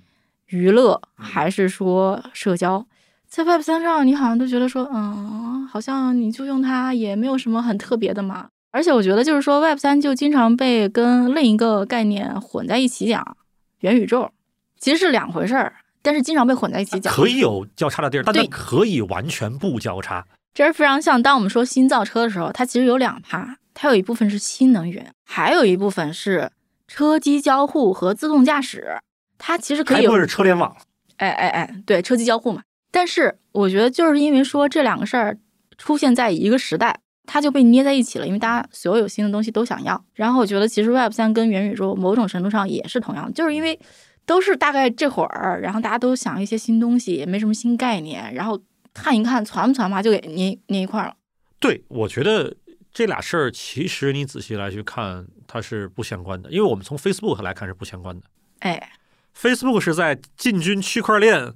[0.47, 2.85] 娱乐，还是说社交，
[3.35, 8.47] 在 Web 三上，你好像都觉得说，嗯，好像你就用它也没有什么很特别的嘛。
[8.69, 13.35] 而且我觉得，就是说，Web 三就经常被跟另一个概念混在一起讲，
[13.79, 14.29] 元宇宙
[14.77, 17.11] 其实是两回事儿，但是经常被混在一起讲。
[17.11, 20.23] 可以有交叉的地儿，但它可以完全不交叉。
[20.53, 26.51] 这是非常像当我们说新造车的时候，它其实有两趴，它有一部分是新能源，还有一部分是
[26.87, 28.99] 车机交互和自动驾驶。
[29.39, 30.77] 它其实可以有还不是车联网，
[31.17, 32.61] 哎哎哎，对，车机交互嘛。
[32.93, 35.35] 但是我觉得就是因为说这两个事儿
[35.79, 40.05] 出现在一个时代，它就被捏在一起了，因为大家所有新的东西都想要。
[40.13, 43.79] 然后我觉得其实 Web 三跟元宇宙某种程度上也是同样，就是因为
[44.27, 48.61] 都是大概这会儿，然后大家都想一些新东西，也没什么新概念，然后
[48.93, 51.15] 看一看传不传吧，就给捏捏一块儿了。
[51.59, 52.55] 对我觉得
[52.93, 58.27] 这俩事儿其实你仔细来去看，它是不相关的，因为我们从 Facebook 来看是不相关的。
[58.59, 58.91] 哎
[59.35, 61.53] ，Facebook 是在进军区块链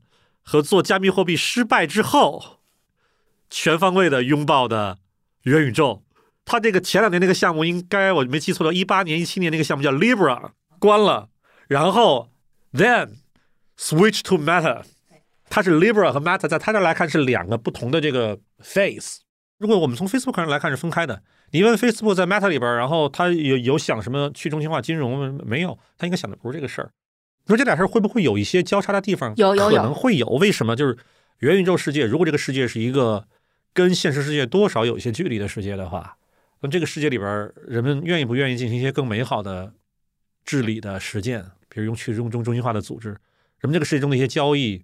[0.50, 2.62] 和做加密货币失败之后，
[3.50, 4.98] 全方位的拥抱的
[5.42, 6.06] 元宇宙。
[6.46, 11.28] 它这个前两年那个项目，应该我没记错的，一八年、一七年那个项目叫 Libra 关了，
[11.68, 12.30] 然后
[12.72, 13.16] then
[13.78, 14.84] switch to Meta。
[15.50, 19.18] 它是 Libra 和 Meta，在它这来看是两个不同的这个 phase。
[19.58, 25.78] 如果我们从 Facebook 上来看是分开的，你问 Facebook 在 Meta 里边，然后它有有想什么去中心化金融吗没有？
[25.98, 26.90] 它应该想的不是这个事儿。
[27.48, 29.34] 你说这俩事儿会不会有一些交叉的地方？
[29.38, 30.28] 有有有可能会有。
[30.28, 30.76] 为什么？
[30.76, 30.98] 就是
[31.40, 33.26] 元宇宙世界，如果这个世界是一个
[33.74, 36.18] 跟现实世界多少有一些距离的世界的话，
[36.60, 39.72] 那这个世界里边人们愿意不愿意进行一些更美好的
[40.44, 41.46] 治理的实践？
[41.70, 43.20] 比如用去中中中心化的组织，人
[43.64, 44.84] 们这个世界中的一些交易，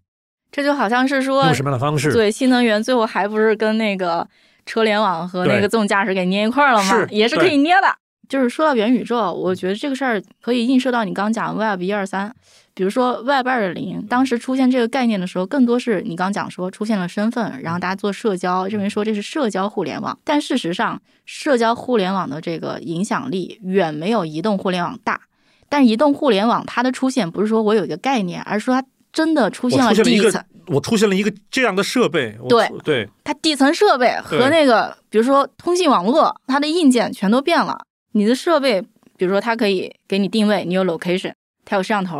[0.50, 2.14] 这就好像是说用什么样的方式？
[2.14, 4.26] 对新能源，最后还不是跟那个
[4.66, 7.08] 车联网和那个自动驾驶给捏一块儿了吗是？
[7.10, 7.98] 也是可以捏的。
[8.34, 12.34] 就是说到元宇宙，我觉得这个事儿可以映射到你刚讲 Web 一二三，
[12.74, 25.22] 比如说 Web 二点零，当时出现这个概念的时候，更多是你刚讲说出现了身份，然后大家做社交，认为说这是社交互联网，但事实上，社交互联网的这个影响力远没有移动互联网大。
[25.70, 30.44] 但移动互联网它的出现不是说我有一个概念，而是说它真的出现了底层。
[30.66, 37.86] 我出现了一个这样的设备，对对，它底层设备和那个，比如说通信网络，它的硬件全都变了。
[38.14, 38.82] 你的设备，
[39.18, 41.34] 比如说它可以给你定位，你有 location，
[41.66, 42.18] 它有摄像头，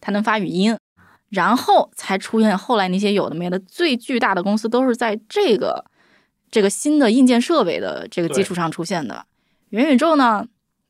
[0.00, 0.76] 它能发语音，
[1.30, 5.84] 然后才出现后来那些有的没的最巨大的公司，都是在这个
[6.50, 9.24] 这个新的硬件设备的这个基础上出现的。
[9.70, 10.46] 元宇宙呢，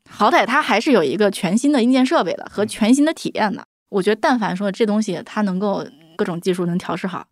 [0.09, 3.67] 好歹它还是有一个全新的硬件设备的和全新的体验的。
[3.89, 7.27] 我觉得，但凡说这东西它能够各种技术能调试好，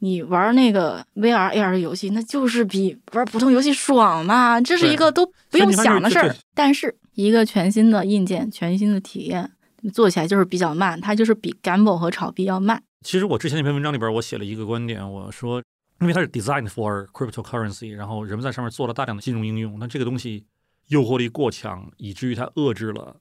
[0.00, 6.34] 你玩那个 VR、AR 的游戏，那就是比玩普通游戏爽嘛，这是一个都不用想的事儿。
[6.54, 9.50] 但是一个全新的硬件、全新的体验，
[9.92, 12.82] 做起来就是比较慢，它就是比 gamble 和炒币要慢。
[13.02, 15.62] 其实我之前那篇文章里边，我写了一个观点，我说，
[16.00, 20.44] 因为它是 designed for cryptocurrency，然后人们在上面做了大量的金融应用，那这个东西
[20.88, 23.16] 诱惑力过强，以至于它遏制了，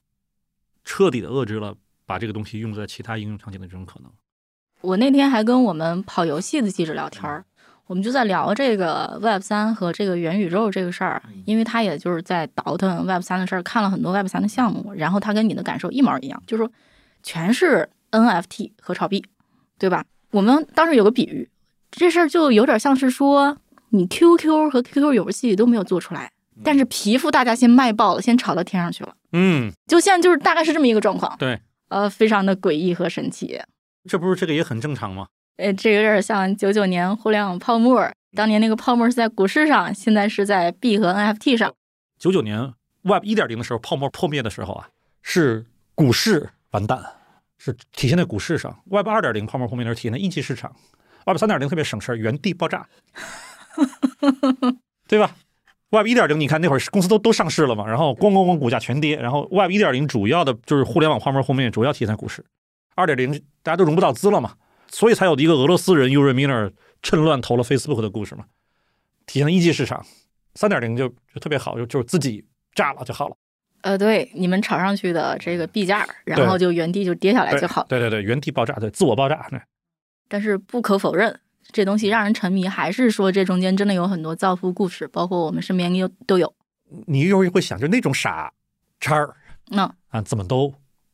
[0.85, 4.09] 彻底的遏制了把这个东西用在其他应用场景的这种可能。
[4.81, 7.43] 我那天还跟我们跑游戏的记者聊天儿，
[7.87, 16.71] 我们就在聊这个 Web 三和这个元宇宙这个事儿，因为他也就是在倒腾 Web 三的事儿，看了很多 Web 三的项目，然后他跟你的感受一毛一样，就是说
[17.23, 19.25] 全是 NFT 和炒币，
[19.77, 20.05] 对吧？
[20.31, 21.49] 我们当时有个比喻，
[21.91, 23.57] 这事儿就有点像是说
[23.89, 26.31] 你 QQ 和 QQ 游戏都没有做出来，
[26.63, 33.59] 但是皮肤大家先卖爆了，先炒到天上去了，嗯，就现在就是大概是这么一个状况，对，呃，非常的诡异和神奇。
[34.09, 35.27] 这不是这个也很正常吗？
[35.57, 41.71] 呃，这有点像九九年互联网泡沫，当年那个泡沫是在股市上，现在是在币和 NFT 上。
[42.17, 44.89] 九九年 Web 一点零的时候，泡沫破灭的时候啊，
[45.21, 46.99] 是股市完蛋，
[47.57, 50.73] 是体现在股市上；Web 二点零泡沫破灭的时候，体现在一级市场
[51.25, 52.87] ；Web 三点零特别省事儿，原地爆炸，
[55.07, 55.35] 对吧
[55.91, 62.43] ？Web 一点零，你看那会儿公司都都上市了嘛，然后咣咣咣股价全跌，然后 Web 一点零主要的就是互联网泡沫后面主要体现在股市，
[62.99, 63.31] 二点零
[63.63, 64.55] 大家都融不到资了嘛，
[64.91, 68.45] 所以才有一个俄罗斯人 Yuri Miner 趁乱投了 Facebook 的故事嘛，
[69.25, 70.05] 体现了一级市场。
[70.55, 73.35] 三点零就就特别好，就就是自己炸了就好了。
[73.81, 77.85] 呃，对，你们炒上去的这个币价，然后就原地就跌下来就好。
[77.87, 79.47] 对对对，原地爆炸，对，自我爆炸。
[79.49, 79.61] 对。
[80.27, 81.39] 但是不可否认，
[81.71, 86.53] 这东西让人沉迷，还是说这中间真的有很多造富故事，包括我们身边有都有。
[87.05, 88.51] 你有时会想，就那种傻
[88.99, 89.33] 叉儿，
[89.67, 90.73] 那啊，怎么都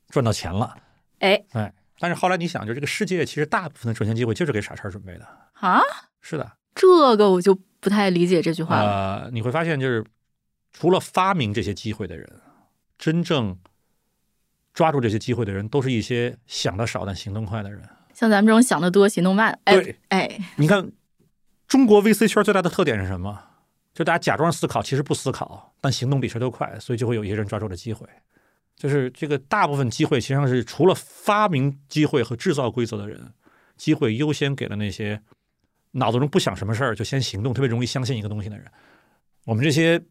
[0.09, 0.75] 赚到钱了？
[1.25, 5.81] 哎哎，但是后来你想，就这个世界其实大部分的赚钱机会就是给傻叉准备的啊。
[6.21, 9.23] 是的，这个我就不太理解这句话了。
[9.23, 10.03] 呃，你会发现，就是
[10.71, 12.27] 除了发明这些机会的人。
[12.97, 13.59] 真正
[14.73, 17.81] 抓住这些机会的人，都是一些想的少但行动快的人。
[18.13, 20.89] 像咱们这种想的多、行动慢，对，哎，你看，
[21.67, 23.37] 中国 VC 圈最大的特点是什么？
[23.93, 28.07] 就大家假装思考，其实不思考，但行动比谁都快，所以就会有一些人抓住了机会。
[28.75, 33.19] 就是这个大部分机会，实际上是除了发明机会和制造规则的人，
[33.77, 35.21] 机会优先给了那些
[35.91, 38.65] 脑子中不想什么事儿就先行动、特别容易相信一个东西的人。
[39.45, 40.01] 我们这些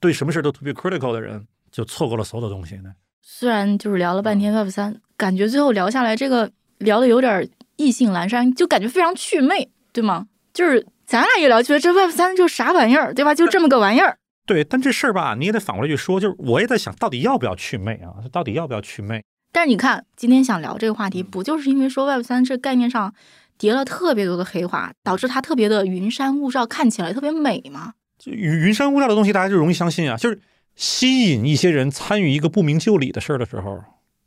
[0.00, 1.46] 对什么事都特别 critical 的人。
[1.70, 2.94] 就错过了所有的东西呢。
[3.20, 10.26] 虽然就是聊了半天 Web 三，感觉最后聊下来，这个聊的有点意兴阑珊，就感觉非常祛魅，对吗？
[10.54, 13.34] 就是咱俩一聊，觉得这 Web 三就啥玩意儿，对吧？
[13.34, 14.18] 就这么个玩意儿。
[14.48, 18.18] 对，但这事儿吧，你也得反过来去说，就是我也在想到底要不要祛魅啊？
[18.32, 19.22] 到底要不要祛魅？
[19.52, 23.14] 但是你看，今天想聊这个话题，不就是因为说 Web 三这概念上
[23.56, 27.92] 叠了特别多的黑话，导致它特别的云山雾罩，看起来特别美吗？
[28.18, 30.40] 就云云山雾罩的东西，大家就容易相信啊，就是。
[30.80, 33.82] 吸引一些人参与一个不明就里的事儿的时候，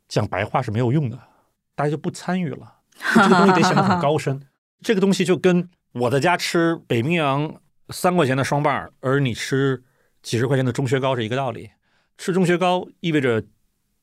[0.06, 1.18] 讲白话是没有用的，
[1.74, 2.74] 大家就不参与了。
[3.14, 4.38] 这个东西得显得很高深。
[4.84, 7.54] 这个东西就跟我在家吃北冰洋
[7.88, 9.82] 三块钱的双棒，而你吃
[10.22, 11.70] 几十块钱的中学糕是一个道理。
[12.18, 13.42] 吃中学糕意味着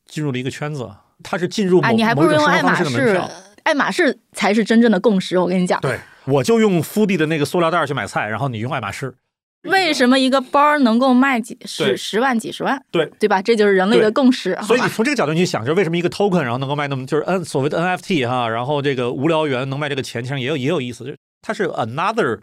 [0.05, 0.89] 进入了一个圈子，
[1.23, 3.29] 它是进入某某种生活方式的门票。
[3.63, 5.79] 爱马仕才是真正的共识，我跟你讲。
[5.81, 9.15] 对，我就用敷地的那个塑料袋去买菜，然后你用爱马仕。
[9.63, 12.81] 为什么一个包能够卖几十十万、几十万？
[12.91, 13.41] 对对吧？
[13.41, 14.57] 这就是人类的共识。
[14.63, 22.39] 所以你从这个角度去想，就是为什么一个 token 然后能够卖那么就是 N 所谓的 NFT 哈，然后这个无聊猿能卖这个钱，其实也有也有意思，就是它是 another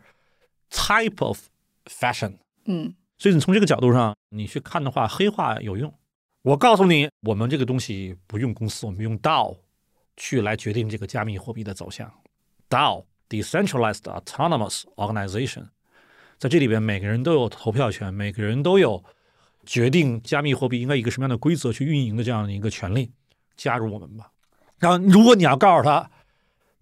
[0.70, 1.38] type of
[1.88, 2.34] fashion。
[2.66, 5.92] 嗯，所以你从这个角度上你去看的话，黑化有用。
[6.42, 9.56] 我告诉你，我们这个东西不用公司，我们用 DAO
[10.16, 12.12] 去来决定这个加密货币的走向。
[12.70, 15.64] DAO decentralized autonomous organization。
[16.38, 19.02] 在这里边，每个人都有投票权，每个人都有
[19.64, 23.10] 决定加密货币应该以一个什么样的规则去运营的这样的一个权利。
[23.56, 24.30] 加入我们吧。
[24.78, 26.10] 然后，如果你要告诉他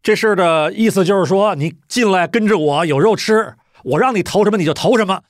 [0.03, 5.23] 这事儿的意思，就是说你进来跟着我有肉吃，我让你投什么你就投什么，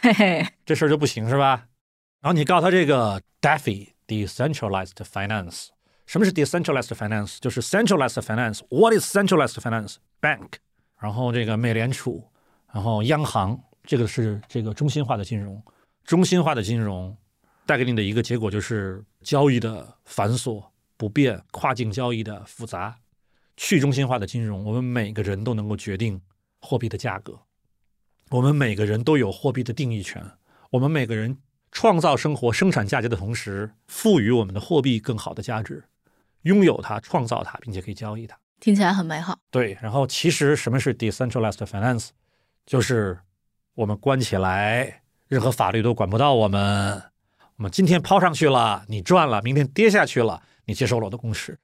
[0.00, 1.66] 嘿嘿，这事儿就不行是吧？
[2.20, 5.68] 然后你告诉他这个 DeFi decentralized finance，
[6.06, 7.38] 什么是 decentralized finance？
[7.40, 8.60] 就是 centralized finance。
[8.70, 9.96] What is centralized finance?
[10.20, 10.54] Bank。
[11.00, 12.30] 然后这个美联储。
[12.70, 15.60] 然后，央行这个是这个中心化的金融，
[16.04, 17.16] 中心化的金融
[17.64, 20.62] 带给你的一个结果就是交易的繁琐
[20.98, 22.98] 不便，跨境交易的复杂。
[23.56, 26.20] 去中心化的金融，我们每个人都能够决定
[26.60, 27.40] 货币的价格，
[28.30, 30.22] 我们每个人都有货币的定义权，
[30.70, 31.38] 我们每个人
[31.72, 35.82] 创造生活、生产价值的同时，赋予我们的货币更好的价值，
[36.42, 39.38] 拥有它、创造它，并且可以交易它，听起来很美好。
[39.50, 42.08] 对，然后其实什么是 decentralized finance？
[42.66, 43.18] 就是
[43.74, 47.02] 我们关起来，任何法律都管不到我们。
[47.56, 51.58] 我们今天抛上去了，你赚了；明天跌下去了，你接受了我的公式。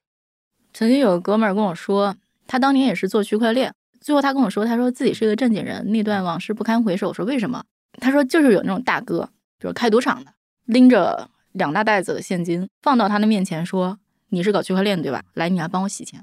[0.72, 3.72] 曾经有个哥们儿跟我说，他当年也是做区块链，
[4.04, 7.08] 最后他跟我说，他说自己是个正经人，那段往事不堪回首。
[7.08, 7.64] 我说为什么？
[8.02, 10.30] 他说就是有那种大哥，比如开赌场的，
[10.66, 15.22] 拎着两大袋子的现金放到他的面前，说你是搞区块链对吧？
[15.32, 16.22] 来，你来帮我洗钱。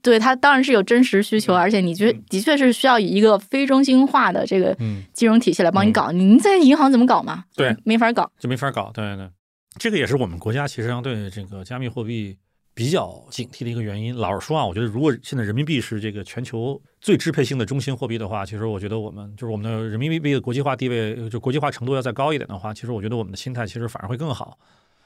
[0.00, 4.74] 对他当然是有真实需求，而且你觉的确是需要以一个非中心化的这个
[5.12, 6.10] 金融体系来帮你搞。
[6.10, 7.44] 您在银行怎么搞嘛？
[7.54, 8.90] 对，没法搞，就没法搞。
[8.94, 9.28] 对对，
[9.76, 12.38] 这个也是我们国家其实上对这个加密货币
[12.78, 14.14] 比较警惕的一个原因。
[14.14, 24.56] 老实说啊，我觉得如果现在人民币是这个全球最支配性的中心货币的话，其实我觉得我们就是我们的人民币的国际化地位，就国际化程度要再高一点的话，其实我觉得我们的心态其实反而会更好。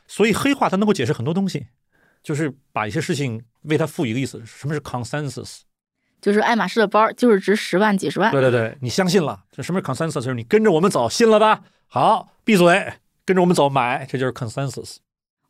[0.06, 1.66] 所以黑化它能够解释很多东西。
[2.22, 4.40] 就是把一些事情为它赋予一个意思。
[4.46, 5.62] 什么是 consensus？
[6.20, 8.30] 就是爱马仕的包就是值十万、几十万。
[8.30, 9.42] 对对对，你相信了。
[9.50, 10.20] 这什么是 consensus？
[10.20, 11.64] 就是你跟着我们走，信了吧？
[11.88, 12.92] 好，闭嘴，
[13.24, 14.98] 跟着我们走，买，这就是 consensus。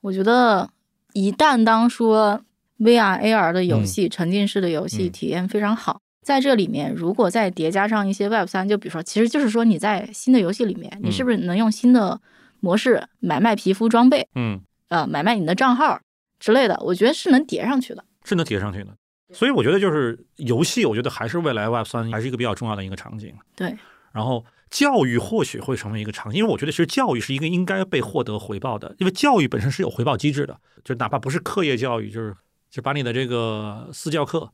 [0.01, 0.71] 我觉得
[1.13, 2.41] 一旦当说
[2.79, 12.21] VR、AR 的游戏、沉浸式的游戏体验非常好，在这里面，如果再叠加上一些 Web 三，就比如说，其实就是说你在新的游戏里面，你是不是能用新的
[12.61, 16.01] 模式买卖皮肤装备，嗯，呃，买卖你的账号
[16.39, 16.81] 之类的？
[16.85, 18.05] 我觉得是能叠上去的。
[18.25, 18.91] 是能叠上去的。
[19.33, 23.35] 所以我觉得就是游戏，我觉得还是未来 Web 三还是一个比较重要的一个场景。
[23.57, 23.75] 对，
[24.13, 32.35] 然后教育或许会成为一个场，因为我觉得其实教育是一个应该被获得回报的，因为教育本身是有回报机制的，就哪怕不是课业教育，就是
[32.71, 34.51] 就把你的这个私教课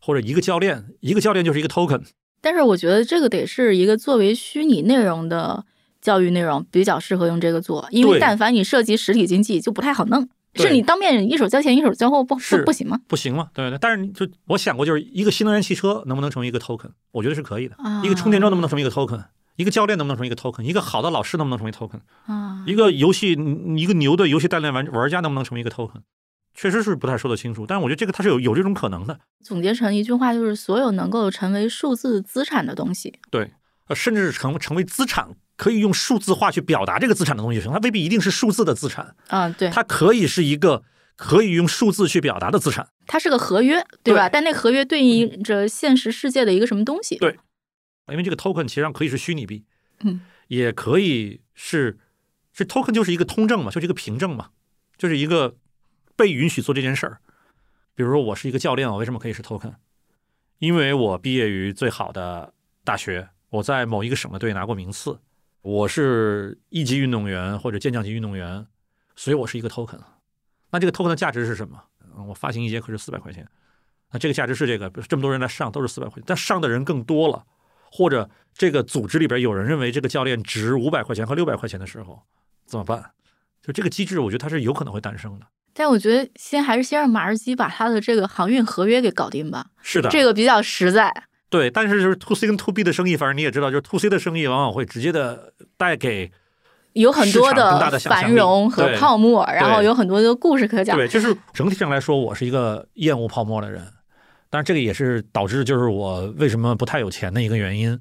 [0.00, 2.02] 或者一个教练，一个教练就是一个 token。
[2.40, 5.64] 但是我觉得这个得是一个作为虚拟内容的
[6.00, 10.28] 教育内容比较适合用这个做，因为但凡你涉及实体经济就不太好弄。
[10.54, 13.00] 是你当面一手交钱一手交货不是不不行吗？
[13.08, 13.48] 不行吗？
[13.54, 16.90] 对对，但是你就我想过，就是一个新能源汽车能不能成为一个 token？
[17.10, 17.74] 我觉得是可以的。
[17.78, 19.24] 啊一个充电桩能不能成为一个 token？
[19.62, 20.62] 一个教练能不能成为一个 token？
[20.62, 22.00] 一个好的老师能不能成为 token？
[22.26, 23.32] 啊，一个游戏，
[23.76, 26.02] 一个牛的游戏代练玩玩家能不能成为一个 token？
[26.54, 29.18] 确实是不太说得清楚，但是我觉得这个它是有有这种可能的。
[29.42, 33.52] 总结成一句话就是：所有能够成为数字资产的东西，对，
[33.88, 40.82] 呃，甚至是成成为资产，可以用数字化去表达这个资产的东西它未必一定是数字的资产，啊，对，它可以是一个
[41.16, 42.86] 可以用数字去表达的资产。
[43.06, 44.28] 它是个合约，对吧？
[44.28, 47.16] 对但那合约对应着现实世界的一个什么东西？
[47.16, 47.38] 对
[48.08, 49.64] 因为这个 token 其实上可以是虚拟币，
[50.00, 51.98] 嗯，也可以是，
[52.52, 54.50] 这 token 就是一个通证嘛，就是一个凭证嘛，
[54.98, 55.56] 就是一个
[56.16, 57.20] 被允许做这件事儿。
[57.94, 59.74] 比如说我是一个教练，我为什么可以是 token？
[60.58, 62.52] 因为我毕业于最好的
[62.84, 65.18] 大学，我在某一个省的队拿过名次，
[65.60, 68.66] 我是一级运动员或者健将级运动员，
[69.14, 70.00] 所以我是一个 token。
[70.70, 71.82] 那这个 token 的价值是什么？
[72.14, 73.48] 嗯我发行一节课是四百块钱，
[74.10, 77.44] 那这个价值是这个，这么多人来上都是四百块钱，但上的人更多了，
[77.92, 82.22] 或者这个组织里边有人认为这个教练值五百块钱和六百块钱的时候，
[82.66, 83.10] 怎么办？
[83.62, 85.46] 就这个机制，我觉得它是有可能会诞生的。
[85.74, 91.12] 但我觉得先还是先让马尔基把他的这个航运合约给搞定吧，是的，这个比较实在。
[91.48, 96.30] 对，但是就是 to C 跟 to B 的生意，反正你也知道，就是 to C 的生意往往会直接的带给
[96.94, 100.96] 有很多的繁荣和泡沫，然后有很多的故事可讲。
[100.96, 103.86] 对，就是整体上来说，我是一个厌恶泡沫的人，
[104.52, 107.98] 当然这个也是导致就是我为什么不太有钱的一个原因，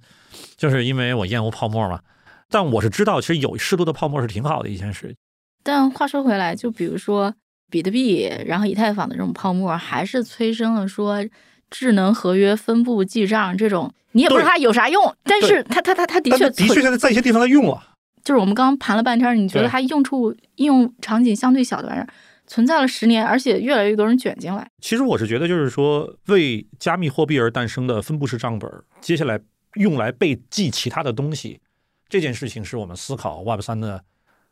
[0.58, 2.02] 就是因为我厌恶泡沫嘛。
[2.50, 5.16] 但我是知道，其实有适度的泡沫是挺好的一件事。
[5.64, 7.34] 但话说回来，就比如说
[7.70, 11.26] 比特币，然后以太坊的这种泡沫，还是催生了说
[11.70, 17.82] 智能合约分布记账这种，你也不知道它有啥用，但是它它它它的确的确现在在一些地方它用了。
[18.26, 22.08] 就是我们刚刚盘了半天，你觉得它用处应用场景相对小的玩意儿，
[22.52, 24.70] 存在了十年，而且越来越多人卷进来。
[24.82, 29.40] 其实我是觉得，就是说，为加密货币而诞生的分布式账本，接下来
[29.76, 31.62] 用来被记其他的东西，
[32.10, 34.04] 这件事情是我们思考 Web 三的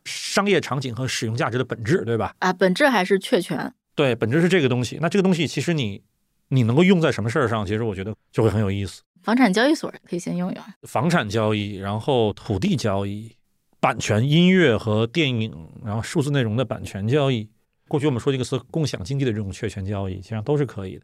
[0.06, 2.34] 商业场景和使用价值的本质，对吧？
[2.40, 3.74] 啊，本质还是确权。
[3.96, 4.98] 对，本质是这个东西。
[5.02, 6.02] 那这个东西其实你
[6.48, 9.02] 你能够用在什么事儿上，其实我觉得就会很有意思。
[9.24, 10.64] 房产交易所可以先用用。
[10.84, 13.36] 房产交易，然后土地交易、
[13.82, 17.50] 版权、音乐和电影，然后数字内容的版权交易。
[17.90, 21.02] 过去我们说这个词共享经济的这种确权交易，实际上都是可以的。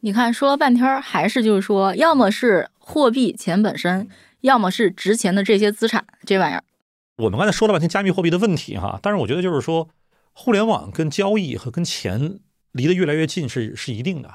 [0.00, 4.08] 你看，说了半天儿，还是就是说，要么是货币钱本身，
[4.42, 6.62] 要么是值钱的这些资产这玩意儿。
[7.16, 9.88] 我们刚才说了半天加密货币的问题哈，但是我觉得就是说，
[10.32, 12.38] 互联网跟交易和跟钱
[12.72, 14.30] 离得越来越近是是一定的。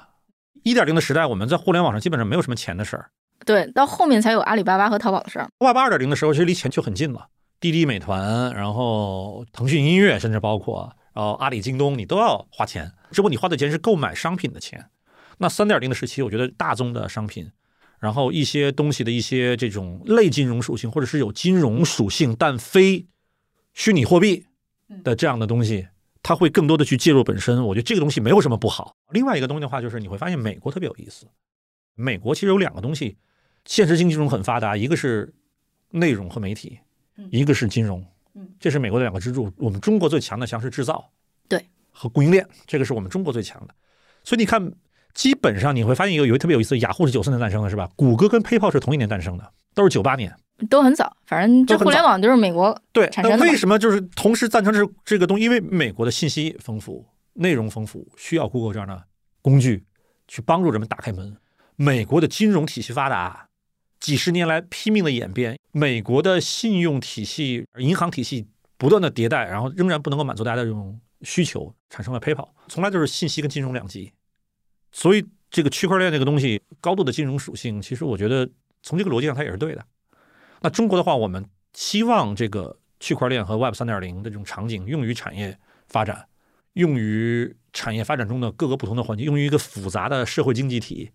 [0.63, 3.11] 一点零的时代，我们在互联网上基本上没有什么钱的事儿。
[3.45, 5.43] 对，到后面才有阿里巴巴和淘宝的事儿。
[5.43, 7.27] 阿里巴巴二点零的时候，其实离钱就很近了。
[7.59, 12.91] 滴滴、美团，然后腾讯音乐，甚至包括然后阿里、京东，你都要花钱。
[13.11, 14.89] 只不过你花的钱是购买商品的钱。
[15.37, 17.51] 那三点零的时期，我觉得大宗的商品，
[17.99, 23.07] 然后一些东西的一些这种类金融属性，或者是有金融属性但非
[23.73, 24.45] 虚拟货币
[25.03, 25.87] 的这样的东西，
[26.21, 27.63] 它会更多的去介入本身。
[27.65, 28.95] 我觉得这个东西没有什么不好。
[29.09, 31.27] 另外一个东西的话，就是你会发现美国特别有意思。
[31.95, 33.17] 美国其实有两个东西，
[33.65, 35.33] 现实经济中很发达，一个是
[35.89, 36.79] 内容和媒体，
[37.31, 38.05] 一个是金融
[38.35, 39.51] 嗯，这是美国的两个支柱。
[39.57, 41.11] 我们中国最强的强是制造，
[41.47, 43.73] 对，和供应链，这个是我们中国最强的。
[44.23, 44.71] 所以你看，
[45.13, 47.89] 基本上你会发现有有特别有意思，雅虎是九四年诞生的，是吧？
[47.95, 50.33] 谷歌跟 PayPal 是同一年诞生的，都是九八年。
[50.69, 55.43] 都很早，反正这互联网就是美国对，那产生的嘛为什么就是同时赞成这这个东西？
[55.43, 57.03] 因为美国的信息丰富，
[57.33, 59.03] 内容丰富，需要 Google 这样的
[59.41, 59.83] 工具
[60.27, 61.35] 去帮助人们打开门。
[61.75, 63.47] 美国的金融体系发达，
[64.01, 74.11] 几十年来拼命的演变，美国的信用体系、银行体系不断的迭代，然后仍然不能够满足大家的这种需求，产生了 PayPal，从来就是信息跟金融两极。
[74.91, 78.49] 所以这个区块链这个东西高度的金融属性，其实我觉得
[78.81, 79.85] 从这个逻辑上它也是对的。
[80.61, 86.25] 那中国的话，我们希望这个区块链和 Web 三点零的这种场景用于产业发展，
[86.73, 91.11] 用于产业发展中的各个不同的环节，用于一个复杂的社会经济体，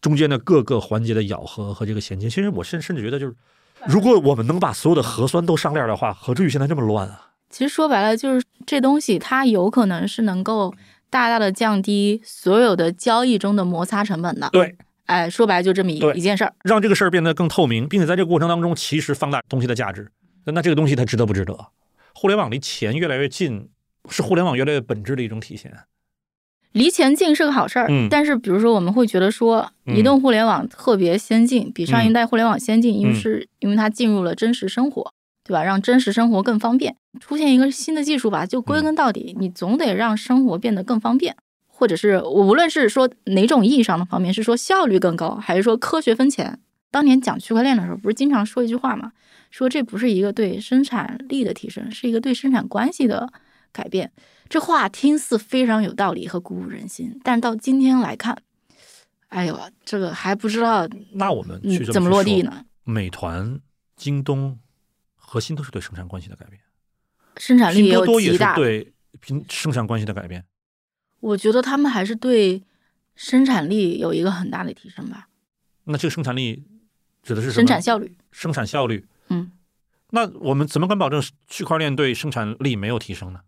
[0.00, 2.28] 中间的各个环节的咬合和这个衔接。
[2.28, 3.34] 其实我甚甚至觉得，就是
[3.86, 7.30] 如果我们能把所有的核酸都上链的话，何至于现在这么乱啊？
[7.50, 10.74] 其实说白了，就是这东西它有可能是能够
[11.08, 14.50] 大大的降低所有的交易中的摩擦成本的。
[14.52, 14.76] 对，
[15.06, 16.54] 哎，说白了就这么一一件事儿。
[16.62, 20.10] 让这个事儿变得更透明，并且在这个过程当中，其实放大东西的价值。
[20.44, 21.58] 那那这个东西它值得不值得？
[22.14, 23.70] 互联网离钱越来越近，
[24.10, 25.72] 是互联网越来越本质的一种体现。
[26.72, 35.12] 离钱近是个好事儿，嗯但是比如说我们会觉得说，嗯移动互联网特别先进，比上一嗯代互联网先进，因为嗯是因为它进入了真实生活，
[35.44, 35.62] 对吧？
[35.64, 36.94] 让真实生活更方便。
[37.20, 41.34] 出现一个新的技术吧，就嗯归根到底，你总得让生活变得更方便，
[41.66, 46.58] 或者是无论是说哪种意义上的方面，是说效率更高，还是说科学分钱。
[46.90, 49.12] 当年讲区块链的时候，不是经常说一句话吗？
[49.50, 53.30] 说这不是一个对生产力的提升，是一个对生产关系的
[53.72, 54.12] 改变。
[54.48, 58.36] 这话听似非常有道理和鼓舞人心，但到今天来看，
[59.28, 62.64] 哎呦，这个还不知道那我们去怎么落地呢？
[62.84, 63.60] 美团、
[63.96, 64.58] 京东，
[65.16, 66.60] 核心都是对生产关系的改变。
[67.36, 70.44] 生产力也有多多也极大的，是对拼生产关系的改变。
[71.20, 72.62] 我觉得他们还是对
[73.14, 75.28] 生产力有一个很大的提升吧，
[75.84, 76.64] 那这个生产力
[77.22, 77.60] 指的是什么？
[77.60, 78.16] 生产效率。
[78.30, 79.06] 生产效率。
[79.28, 79.52] 嗯，
[80.10, 83.40] 那我们怎么敢保证区块链对生产力没有提升呢？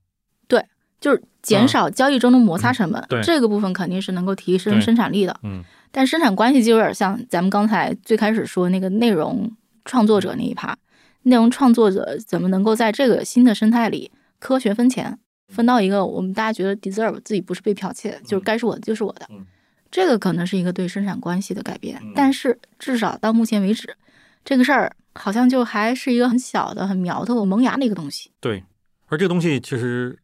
[1.00, 3.22] 就是减少交易中的摩擦成本，嗯对。
[3.22, 5.38] 这个部分肯定是能够提升生产力的。
[5.42, 5.64] 嗯。
[5.90, 9.50] 但生产关系就有点像咱们刚才最开始说那个内容
[9.84, 10.76] 创作者那一趴，
[11.22, 19.26] 内容创作者怎么能够在这个新的生态里科学分钱，分到一个我们大家觉得 deserve 自己不是被剽窃，就是该是我的就是我的。
[19.30, 19.44] 嗯，
[19.90, 22.12] 这个可能是一个对生产关系的改变嗯。
[22.14, 23.96] 但是至少到目前为止，
[24.44, 28.30] 这个事儿好像就还是一个很小的、很苗头、萌芽的一个东西。
[28.38, 28.62] 对，
[29.08, 30.16] 而这个东西其实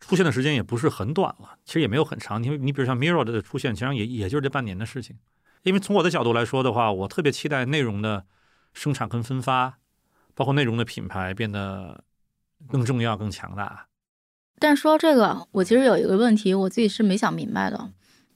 [0.00, 2.42] 出现的时间也不是很短了，其实也没有很长。
[2.42, 5.16] 因为你比如像 Mirror 的出现，其实也也就是这半年的事情。
[5.64, 8.24] 因为从我的角度来说的话，我特别期待内容的
[8.72, 9.78] 生产跟分发，
[10.34, 12.04] 包括内容的品牌变得
[12.68, 13.88] 更重要、更强大。
[14.60, 17.90] 但说到这个，我其实有一个问题，我自己是没想明白的。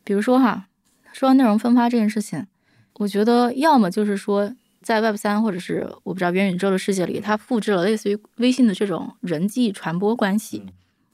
[0.05, 0.67] 比如说哈，
[1.13, 2.47] 说到内容分发这件事情，
[2.95, 10.73] 我觉得要么就是说，在 Web 三或者是我不知道元宇宙的世界里，它复制了类似于微信的这种人际传播关系嗯，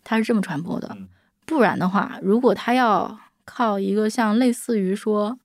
[0.08, 1.06] 它是这么传播的嗯。
[1.44, 5.38] 不然的话，如果它要靠一个像类似于说，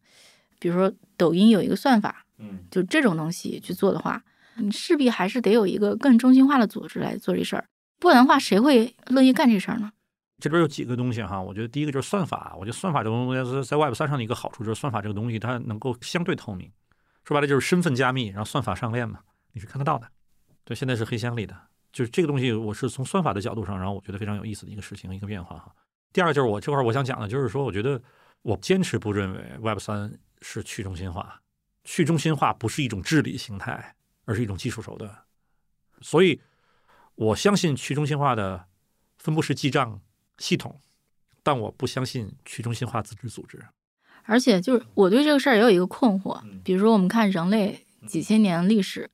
[0.59, 4.23] 比如说抖音有一个算法，嗯就这种东西去做的话，
[4.55, 7.65] 你势必还是得有一个更中心化的组织来做这事儿，
[7.99, 9.91] 不然的话，谁会乐意干这事儿呢？
[10.39, 16.69] 这边有几个东西哈，我觉得第一个就是算法，我觉得算法这个东西在在 Web 三上的一个好处就是算法这个东西它能够相对透明，
[17.23, 19.19] 说白了就是身份加密，然后算法上链嘛，
[19.53, 20.07] 你是看得到的。
[20.65, 21.55] 对，现在是黑箱里的，
[21.93, 25.73] 就是这个东西，我是从算法的角度上，然后我觉得非常有意思的一个事情，一个变化哈。
[26.11, 28.01] 第二个就是我这块儿我想讲的就是说，我觉得
[28.41, 31.39] 我坚持不认为 Web 三是去中心化，
[31.83, 35.09] 去中心化不是一种治理形态，而是一种技术手段。
[36.01, 36.41] 所以，
[37.15, 38.65] 我相信去中心化的
[39.17, 40.01] 分布式记账
[40.39, 40.81] 系统，
[41.43, 43.63] 但我不相信去中心化自治组织。
[44.23, 49.12] 而且就是我对这个事儿也有一个困惑嗯，比如说我们看人类几千年历史嗯，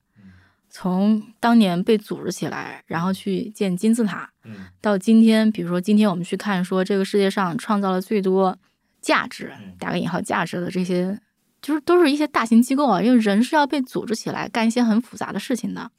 [0.69, 8.57] 从当年被组织起来，然后去建金字塔，嗯到今天，比如说今天我们去看说这个世界上创造了最多
[9.01, 11.19] 价值嗯（打个引号价值）的这些，
[11.61, 15.89] 就是都是一些大型机构啊，因为人是要被组织起来干一些很复杂的事情的。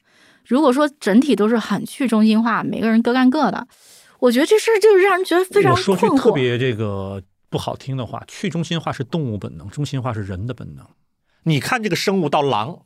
[0.45, 3.67] 如果说整体都是很去中心化，每个人各干各的，
[4.19, 6.07] 我觉得这事儿就是让人觉得非常我说句。
[6.17, 10.85] 特别这个不好听的话，去中心化是动物本能，中心化是人的本能。
[11.43, 12.79] 你看这个生物到狼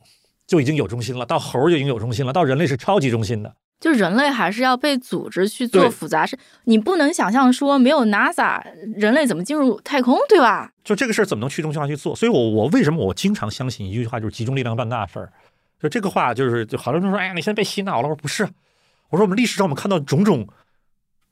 [0.46, 3.54] 就已经有中心了，到猴儿就已经有中心了，到人类是超级中心的。
[3.78, 8.62] 就人类还是要被组织去做复杂事，你不能想象说没有 NASA，
[8.94, 10.72] 人类怎么进入太空，对吧？
[10.82, 12.16] 就这个事儿怎么能去中心化去做？
[12.16, 15.30] 所以我我为什么我经常相信一句话，就是集中力量办大事儿。
[15.78, 18.08] 就这个话，就是就好多人说，哎呀，你现在被洗脑了。
[18.08, 18.48] 我说不是，
[19.10, 20.48] 我说我们历史上我们看到种种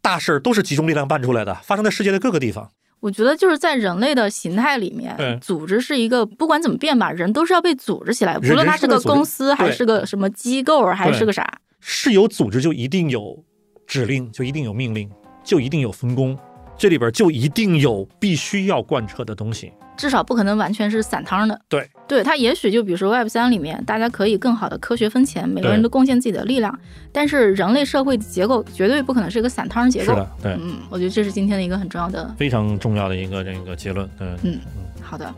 [0.03, 2.71] 大事儿都是集中力量办出来的，发生在世界的各个地方。
[3.05, 11.47] 我觉得就是在人类的形态里对面，组织是一个不管怎么变吧，人都是要被组织起来，无论它是个公司还是个什么机构还是个啥。
[11.81, 13.39] 是有组织就一定有
[13.87, 15.11] 指令，就一定有命令，
[15.45, 16.35] 就一定有分工，
[16.79, 19.71] 这里边就一定有必须要贯彻的东西。
[19.99, 21.61] 至少不可能完全是散汤的。
[21.69, 26.79] 对，对，它也许就比如说 Web 三里面，大家可以更好的科学分钱，每个人都贡献自己的力量，
[27.11, 30.13] 但是人类社会的结构绝对不可能是一个散汤结构。
[30.13, 34.09] 是的，对，嗯，我觉得这是今天的一个很重要的非常重要的一个这个结论。
[34.21, 34.61] 嗯嗯，
[35.01, 35.33] 好的。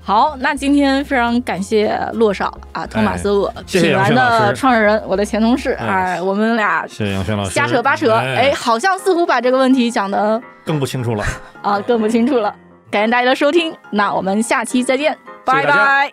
[0.00, 7.50] 好，那今天非常感谢洛少啊，托马斯洛，哎谢谢杨品玩的创始人，我的前同事，哎哎，我们俩谢谢杨轩老师。
[7.50, 11.24] 瞎扯八扯，哎，哎，好像似乎把这个问题讲的更不清楚了。
[11.62, 12.54] 啊更不清楚了。
[12.88, 15.18] 感谢大家的收听，那我们下期再见。
[15.46, 15.86] 谢谢大家。
[15.86, 16.12] 拜。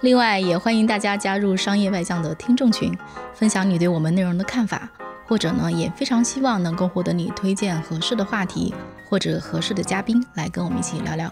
[0.00, 2.96] 另外，也欢迎大家加入商业外将的听众群，
[3.34, 4.88] 分享你对我们内容的看法，
[5.26, 8.74] 或者呢，也非常希望能够获得你推荐合适的话题
[9.08, 11.30] 或者合适的嘉宾来跟我们一起聊聊。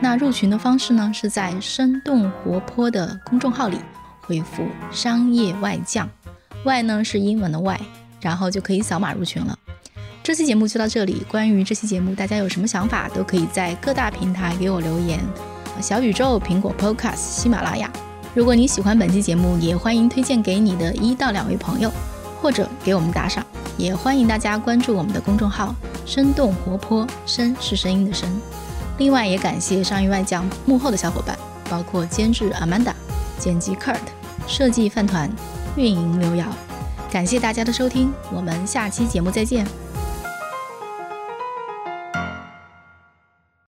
[0.00, 3.78] 那入群的方式呢，是在生动活泼的公众号里
[4.20, 6.08] 回复“商业外将”，
[6.64, 7.80] 外呢是英文的外，
[8.20, 9.58] 然后就可以扫码入群了。
[10.22, 15.18] 这期节目就到这里，关于这期节目大家有什么想法，都可以在各大平台给我留言。
[15.80, 17.90] 小宇宙、苹果 Podcast、喜马拉雅。
[18.34, 21.90] 如果你喜欢本期节目，也欢迎推荐给你的一到两位朋友，
[22.40, 23.44] 或者给我们打赏。
[23.78, 25.74] 也欢迎大家关注我们的公众号
[26.06, 28.28] “生动活泼”，声是声音的声。
[28.98, 32.92] 另外，也感谢上一外将幕后的小伙伴，包括监制 Amanda、
[33.38, 33.96] 剪辑 Kurt、
[34.46, 35.30] 设计饭团、
[35.76, 36.46] 运营刘瑶。
[37.10, 39.85] 感谢大家的收听，我们下期节目再见。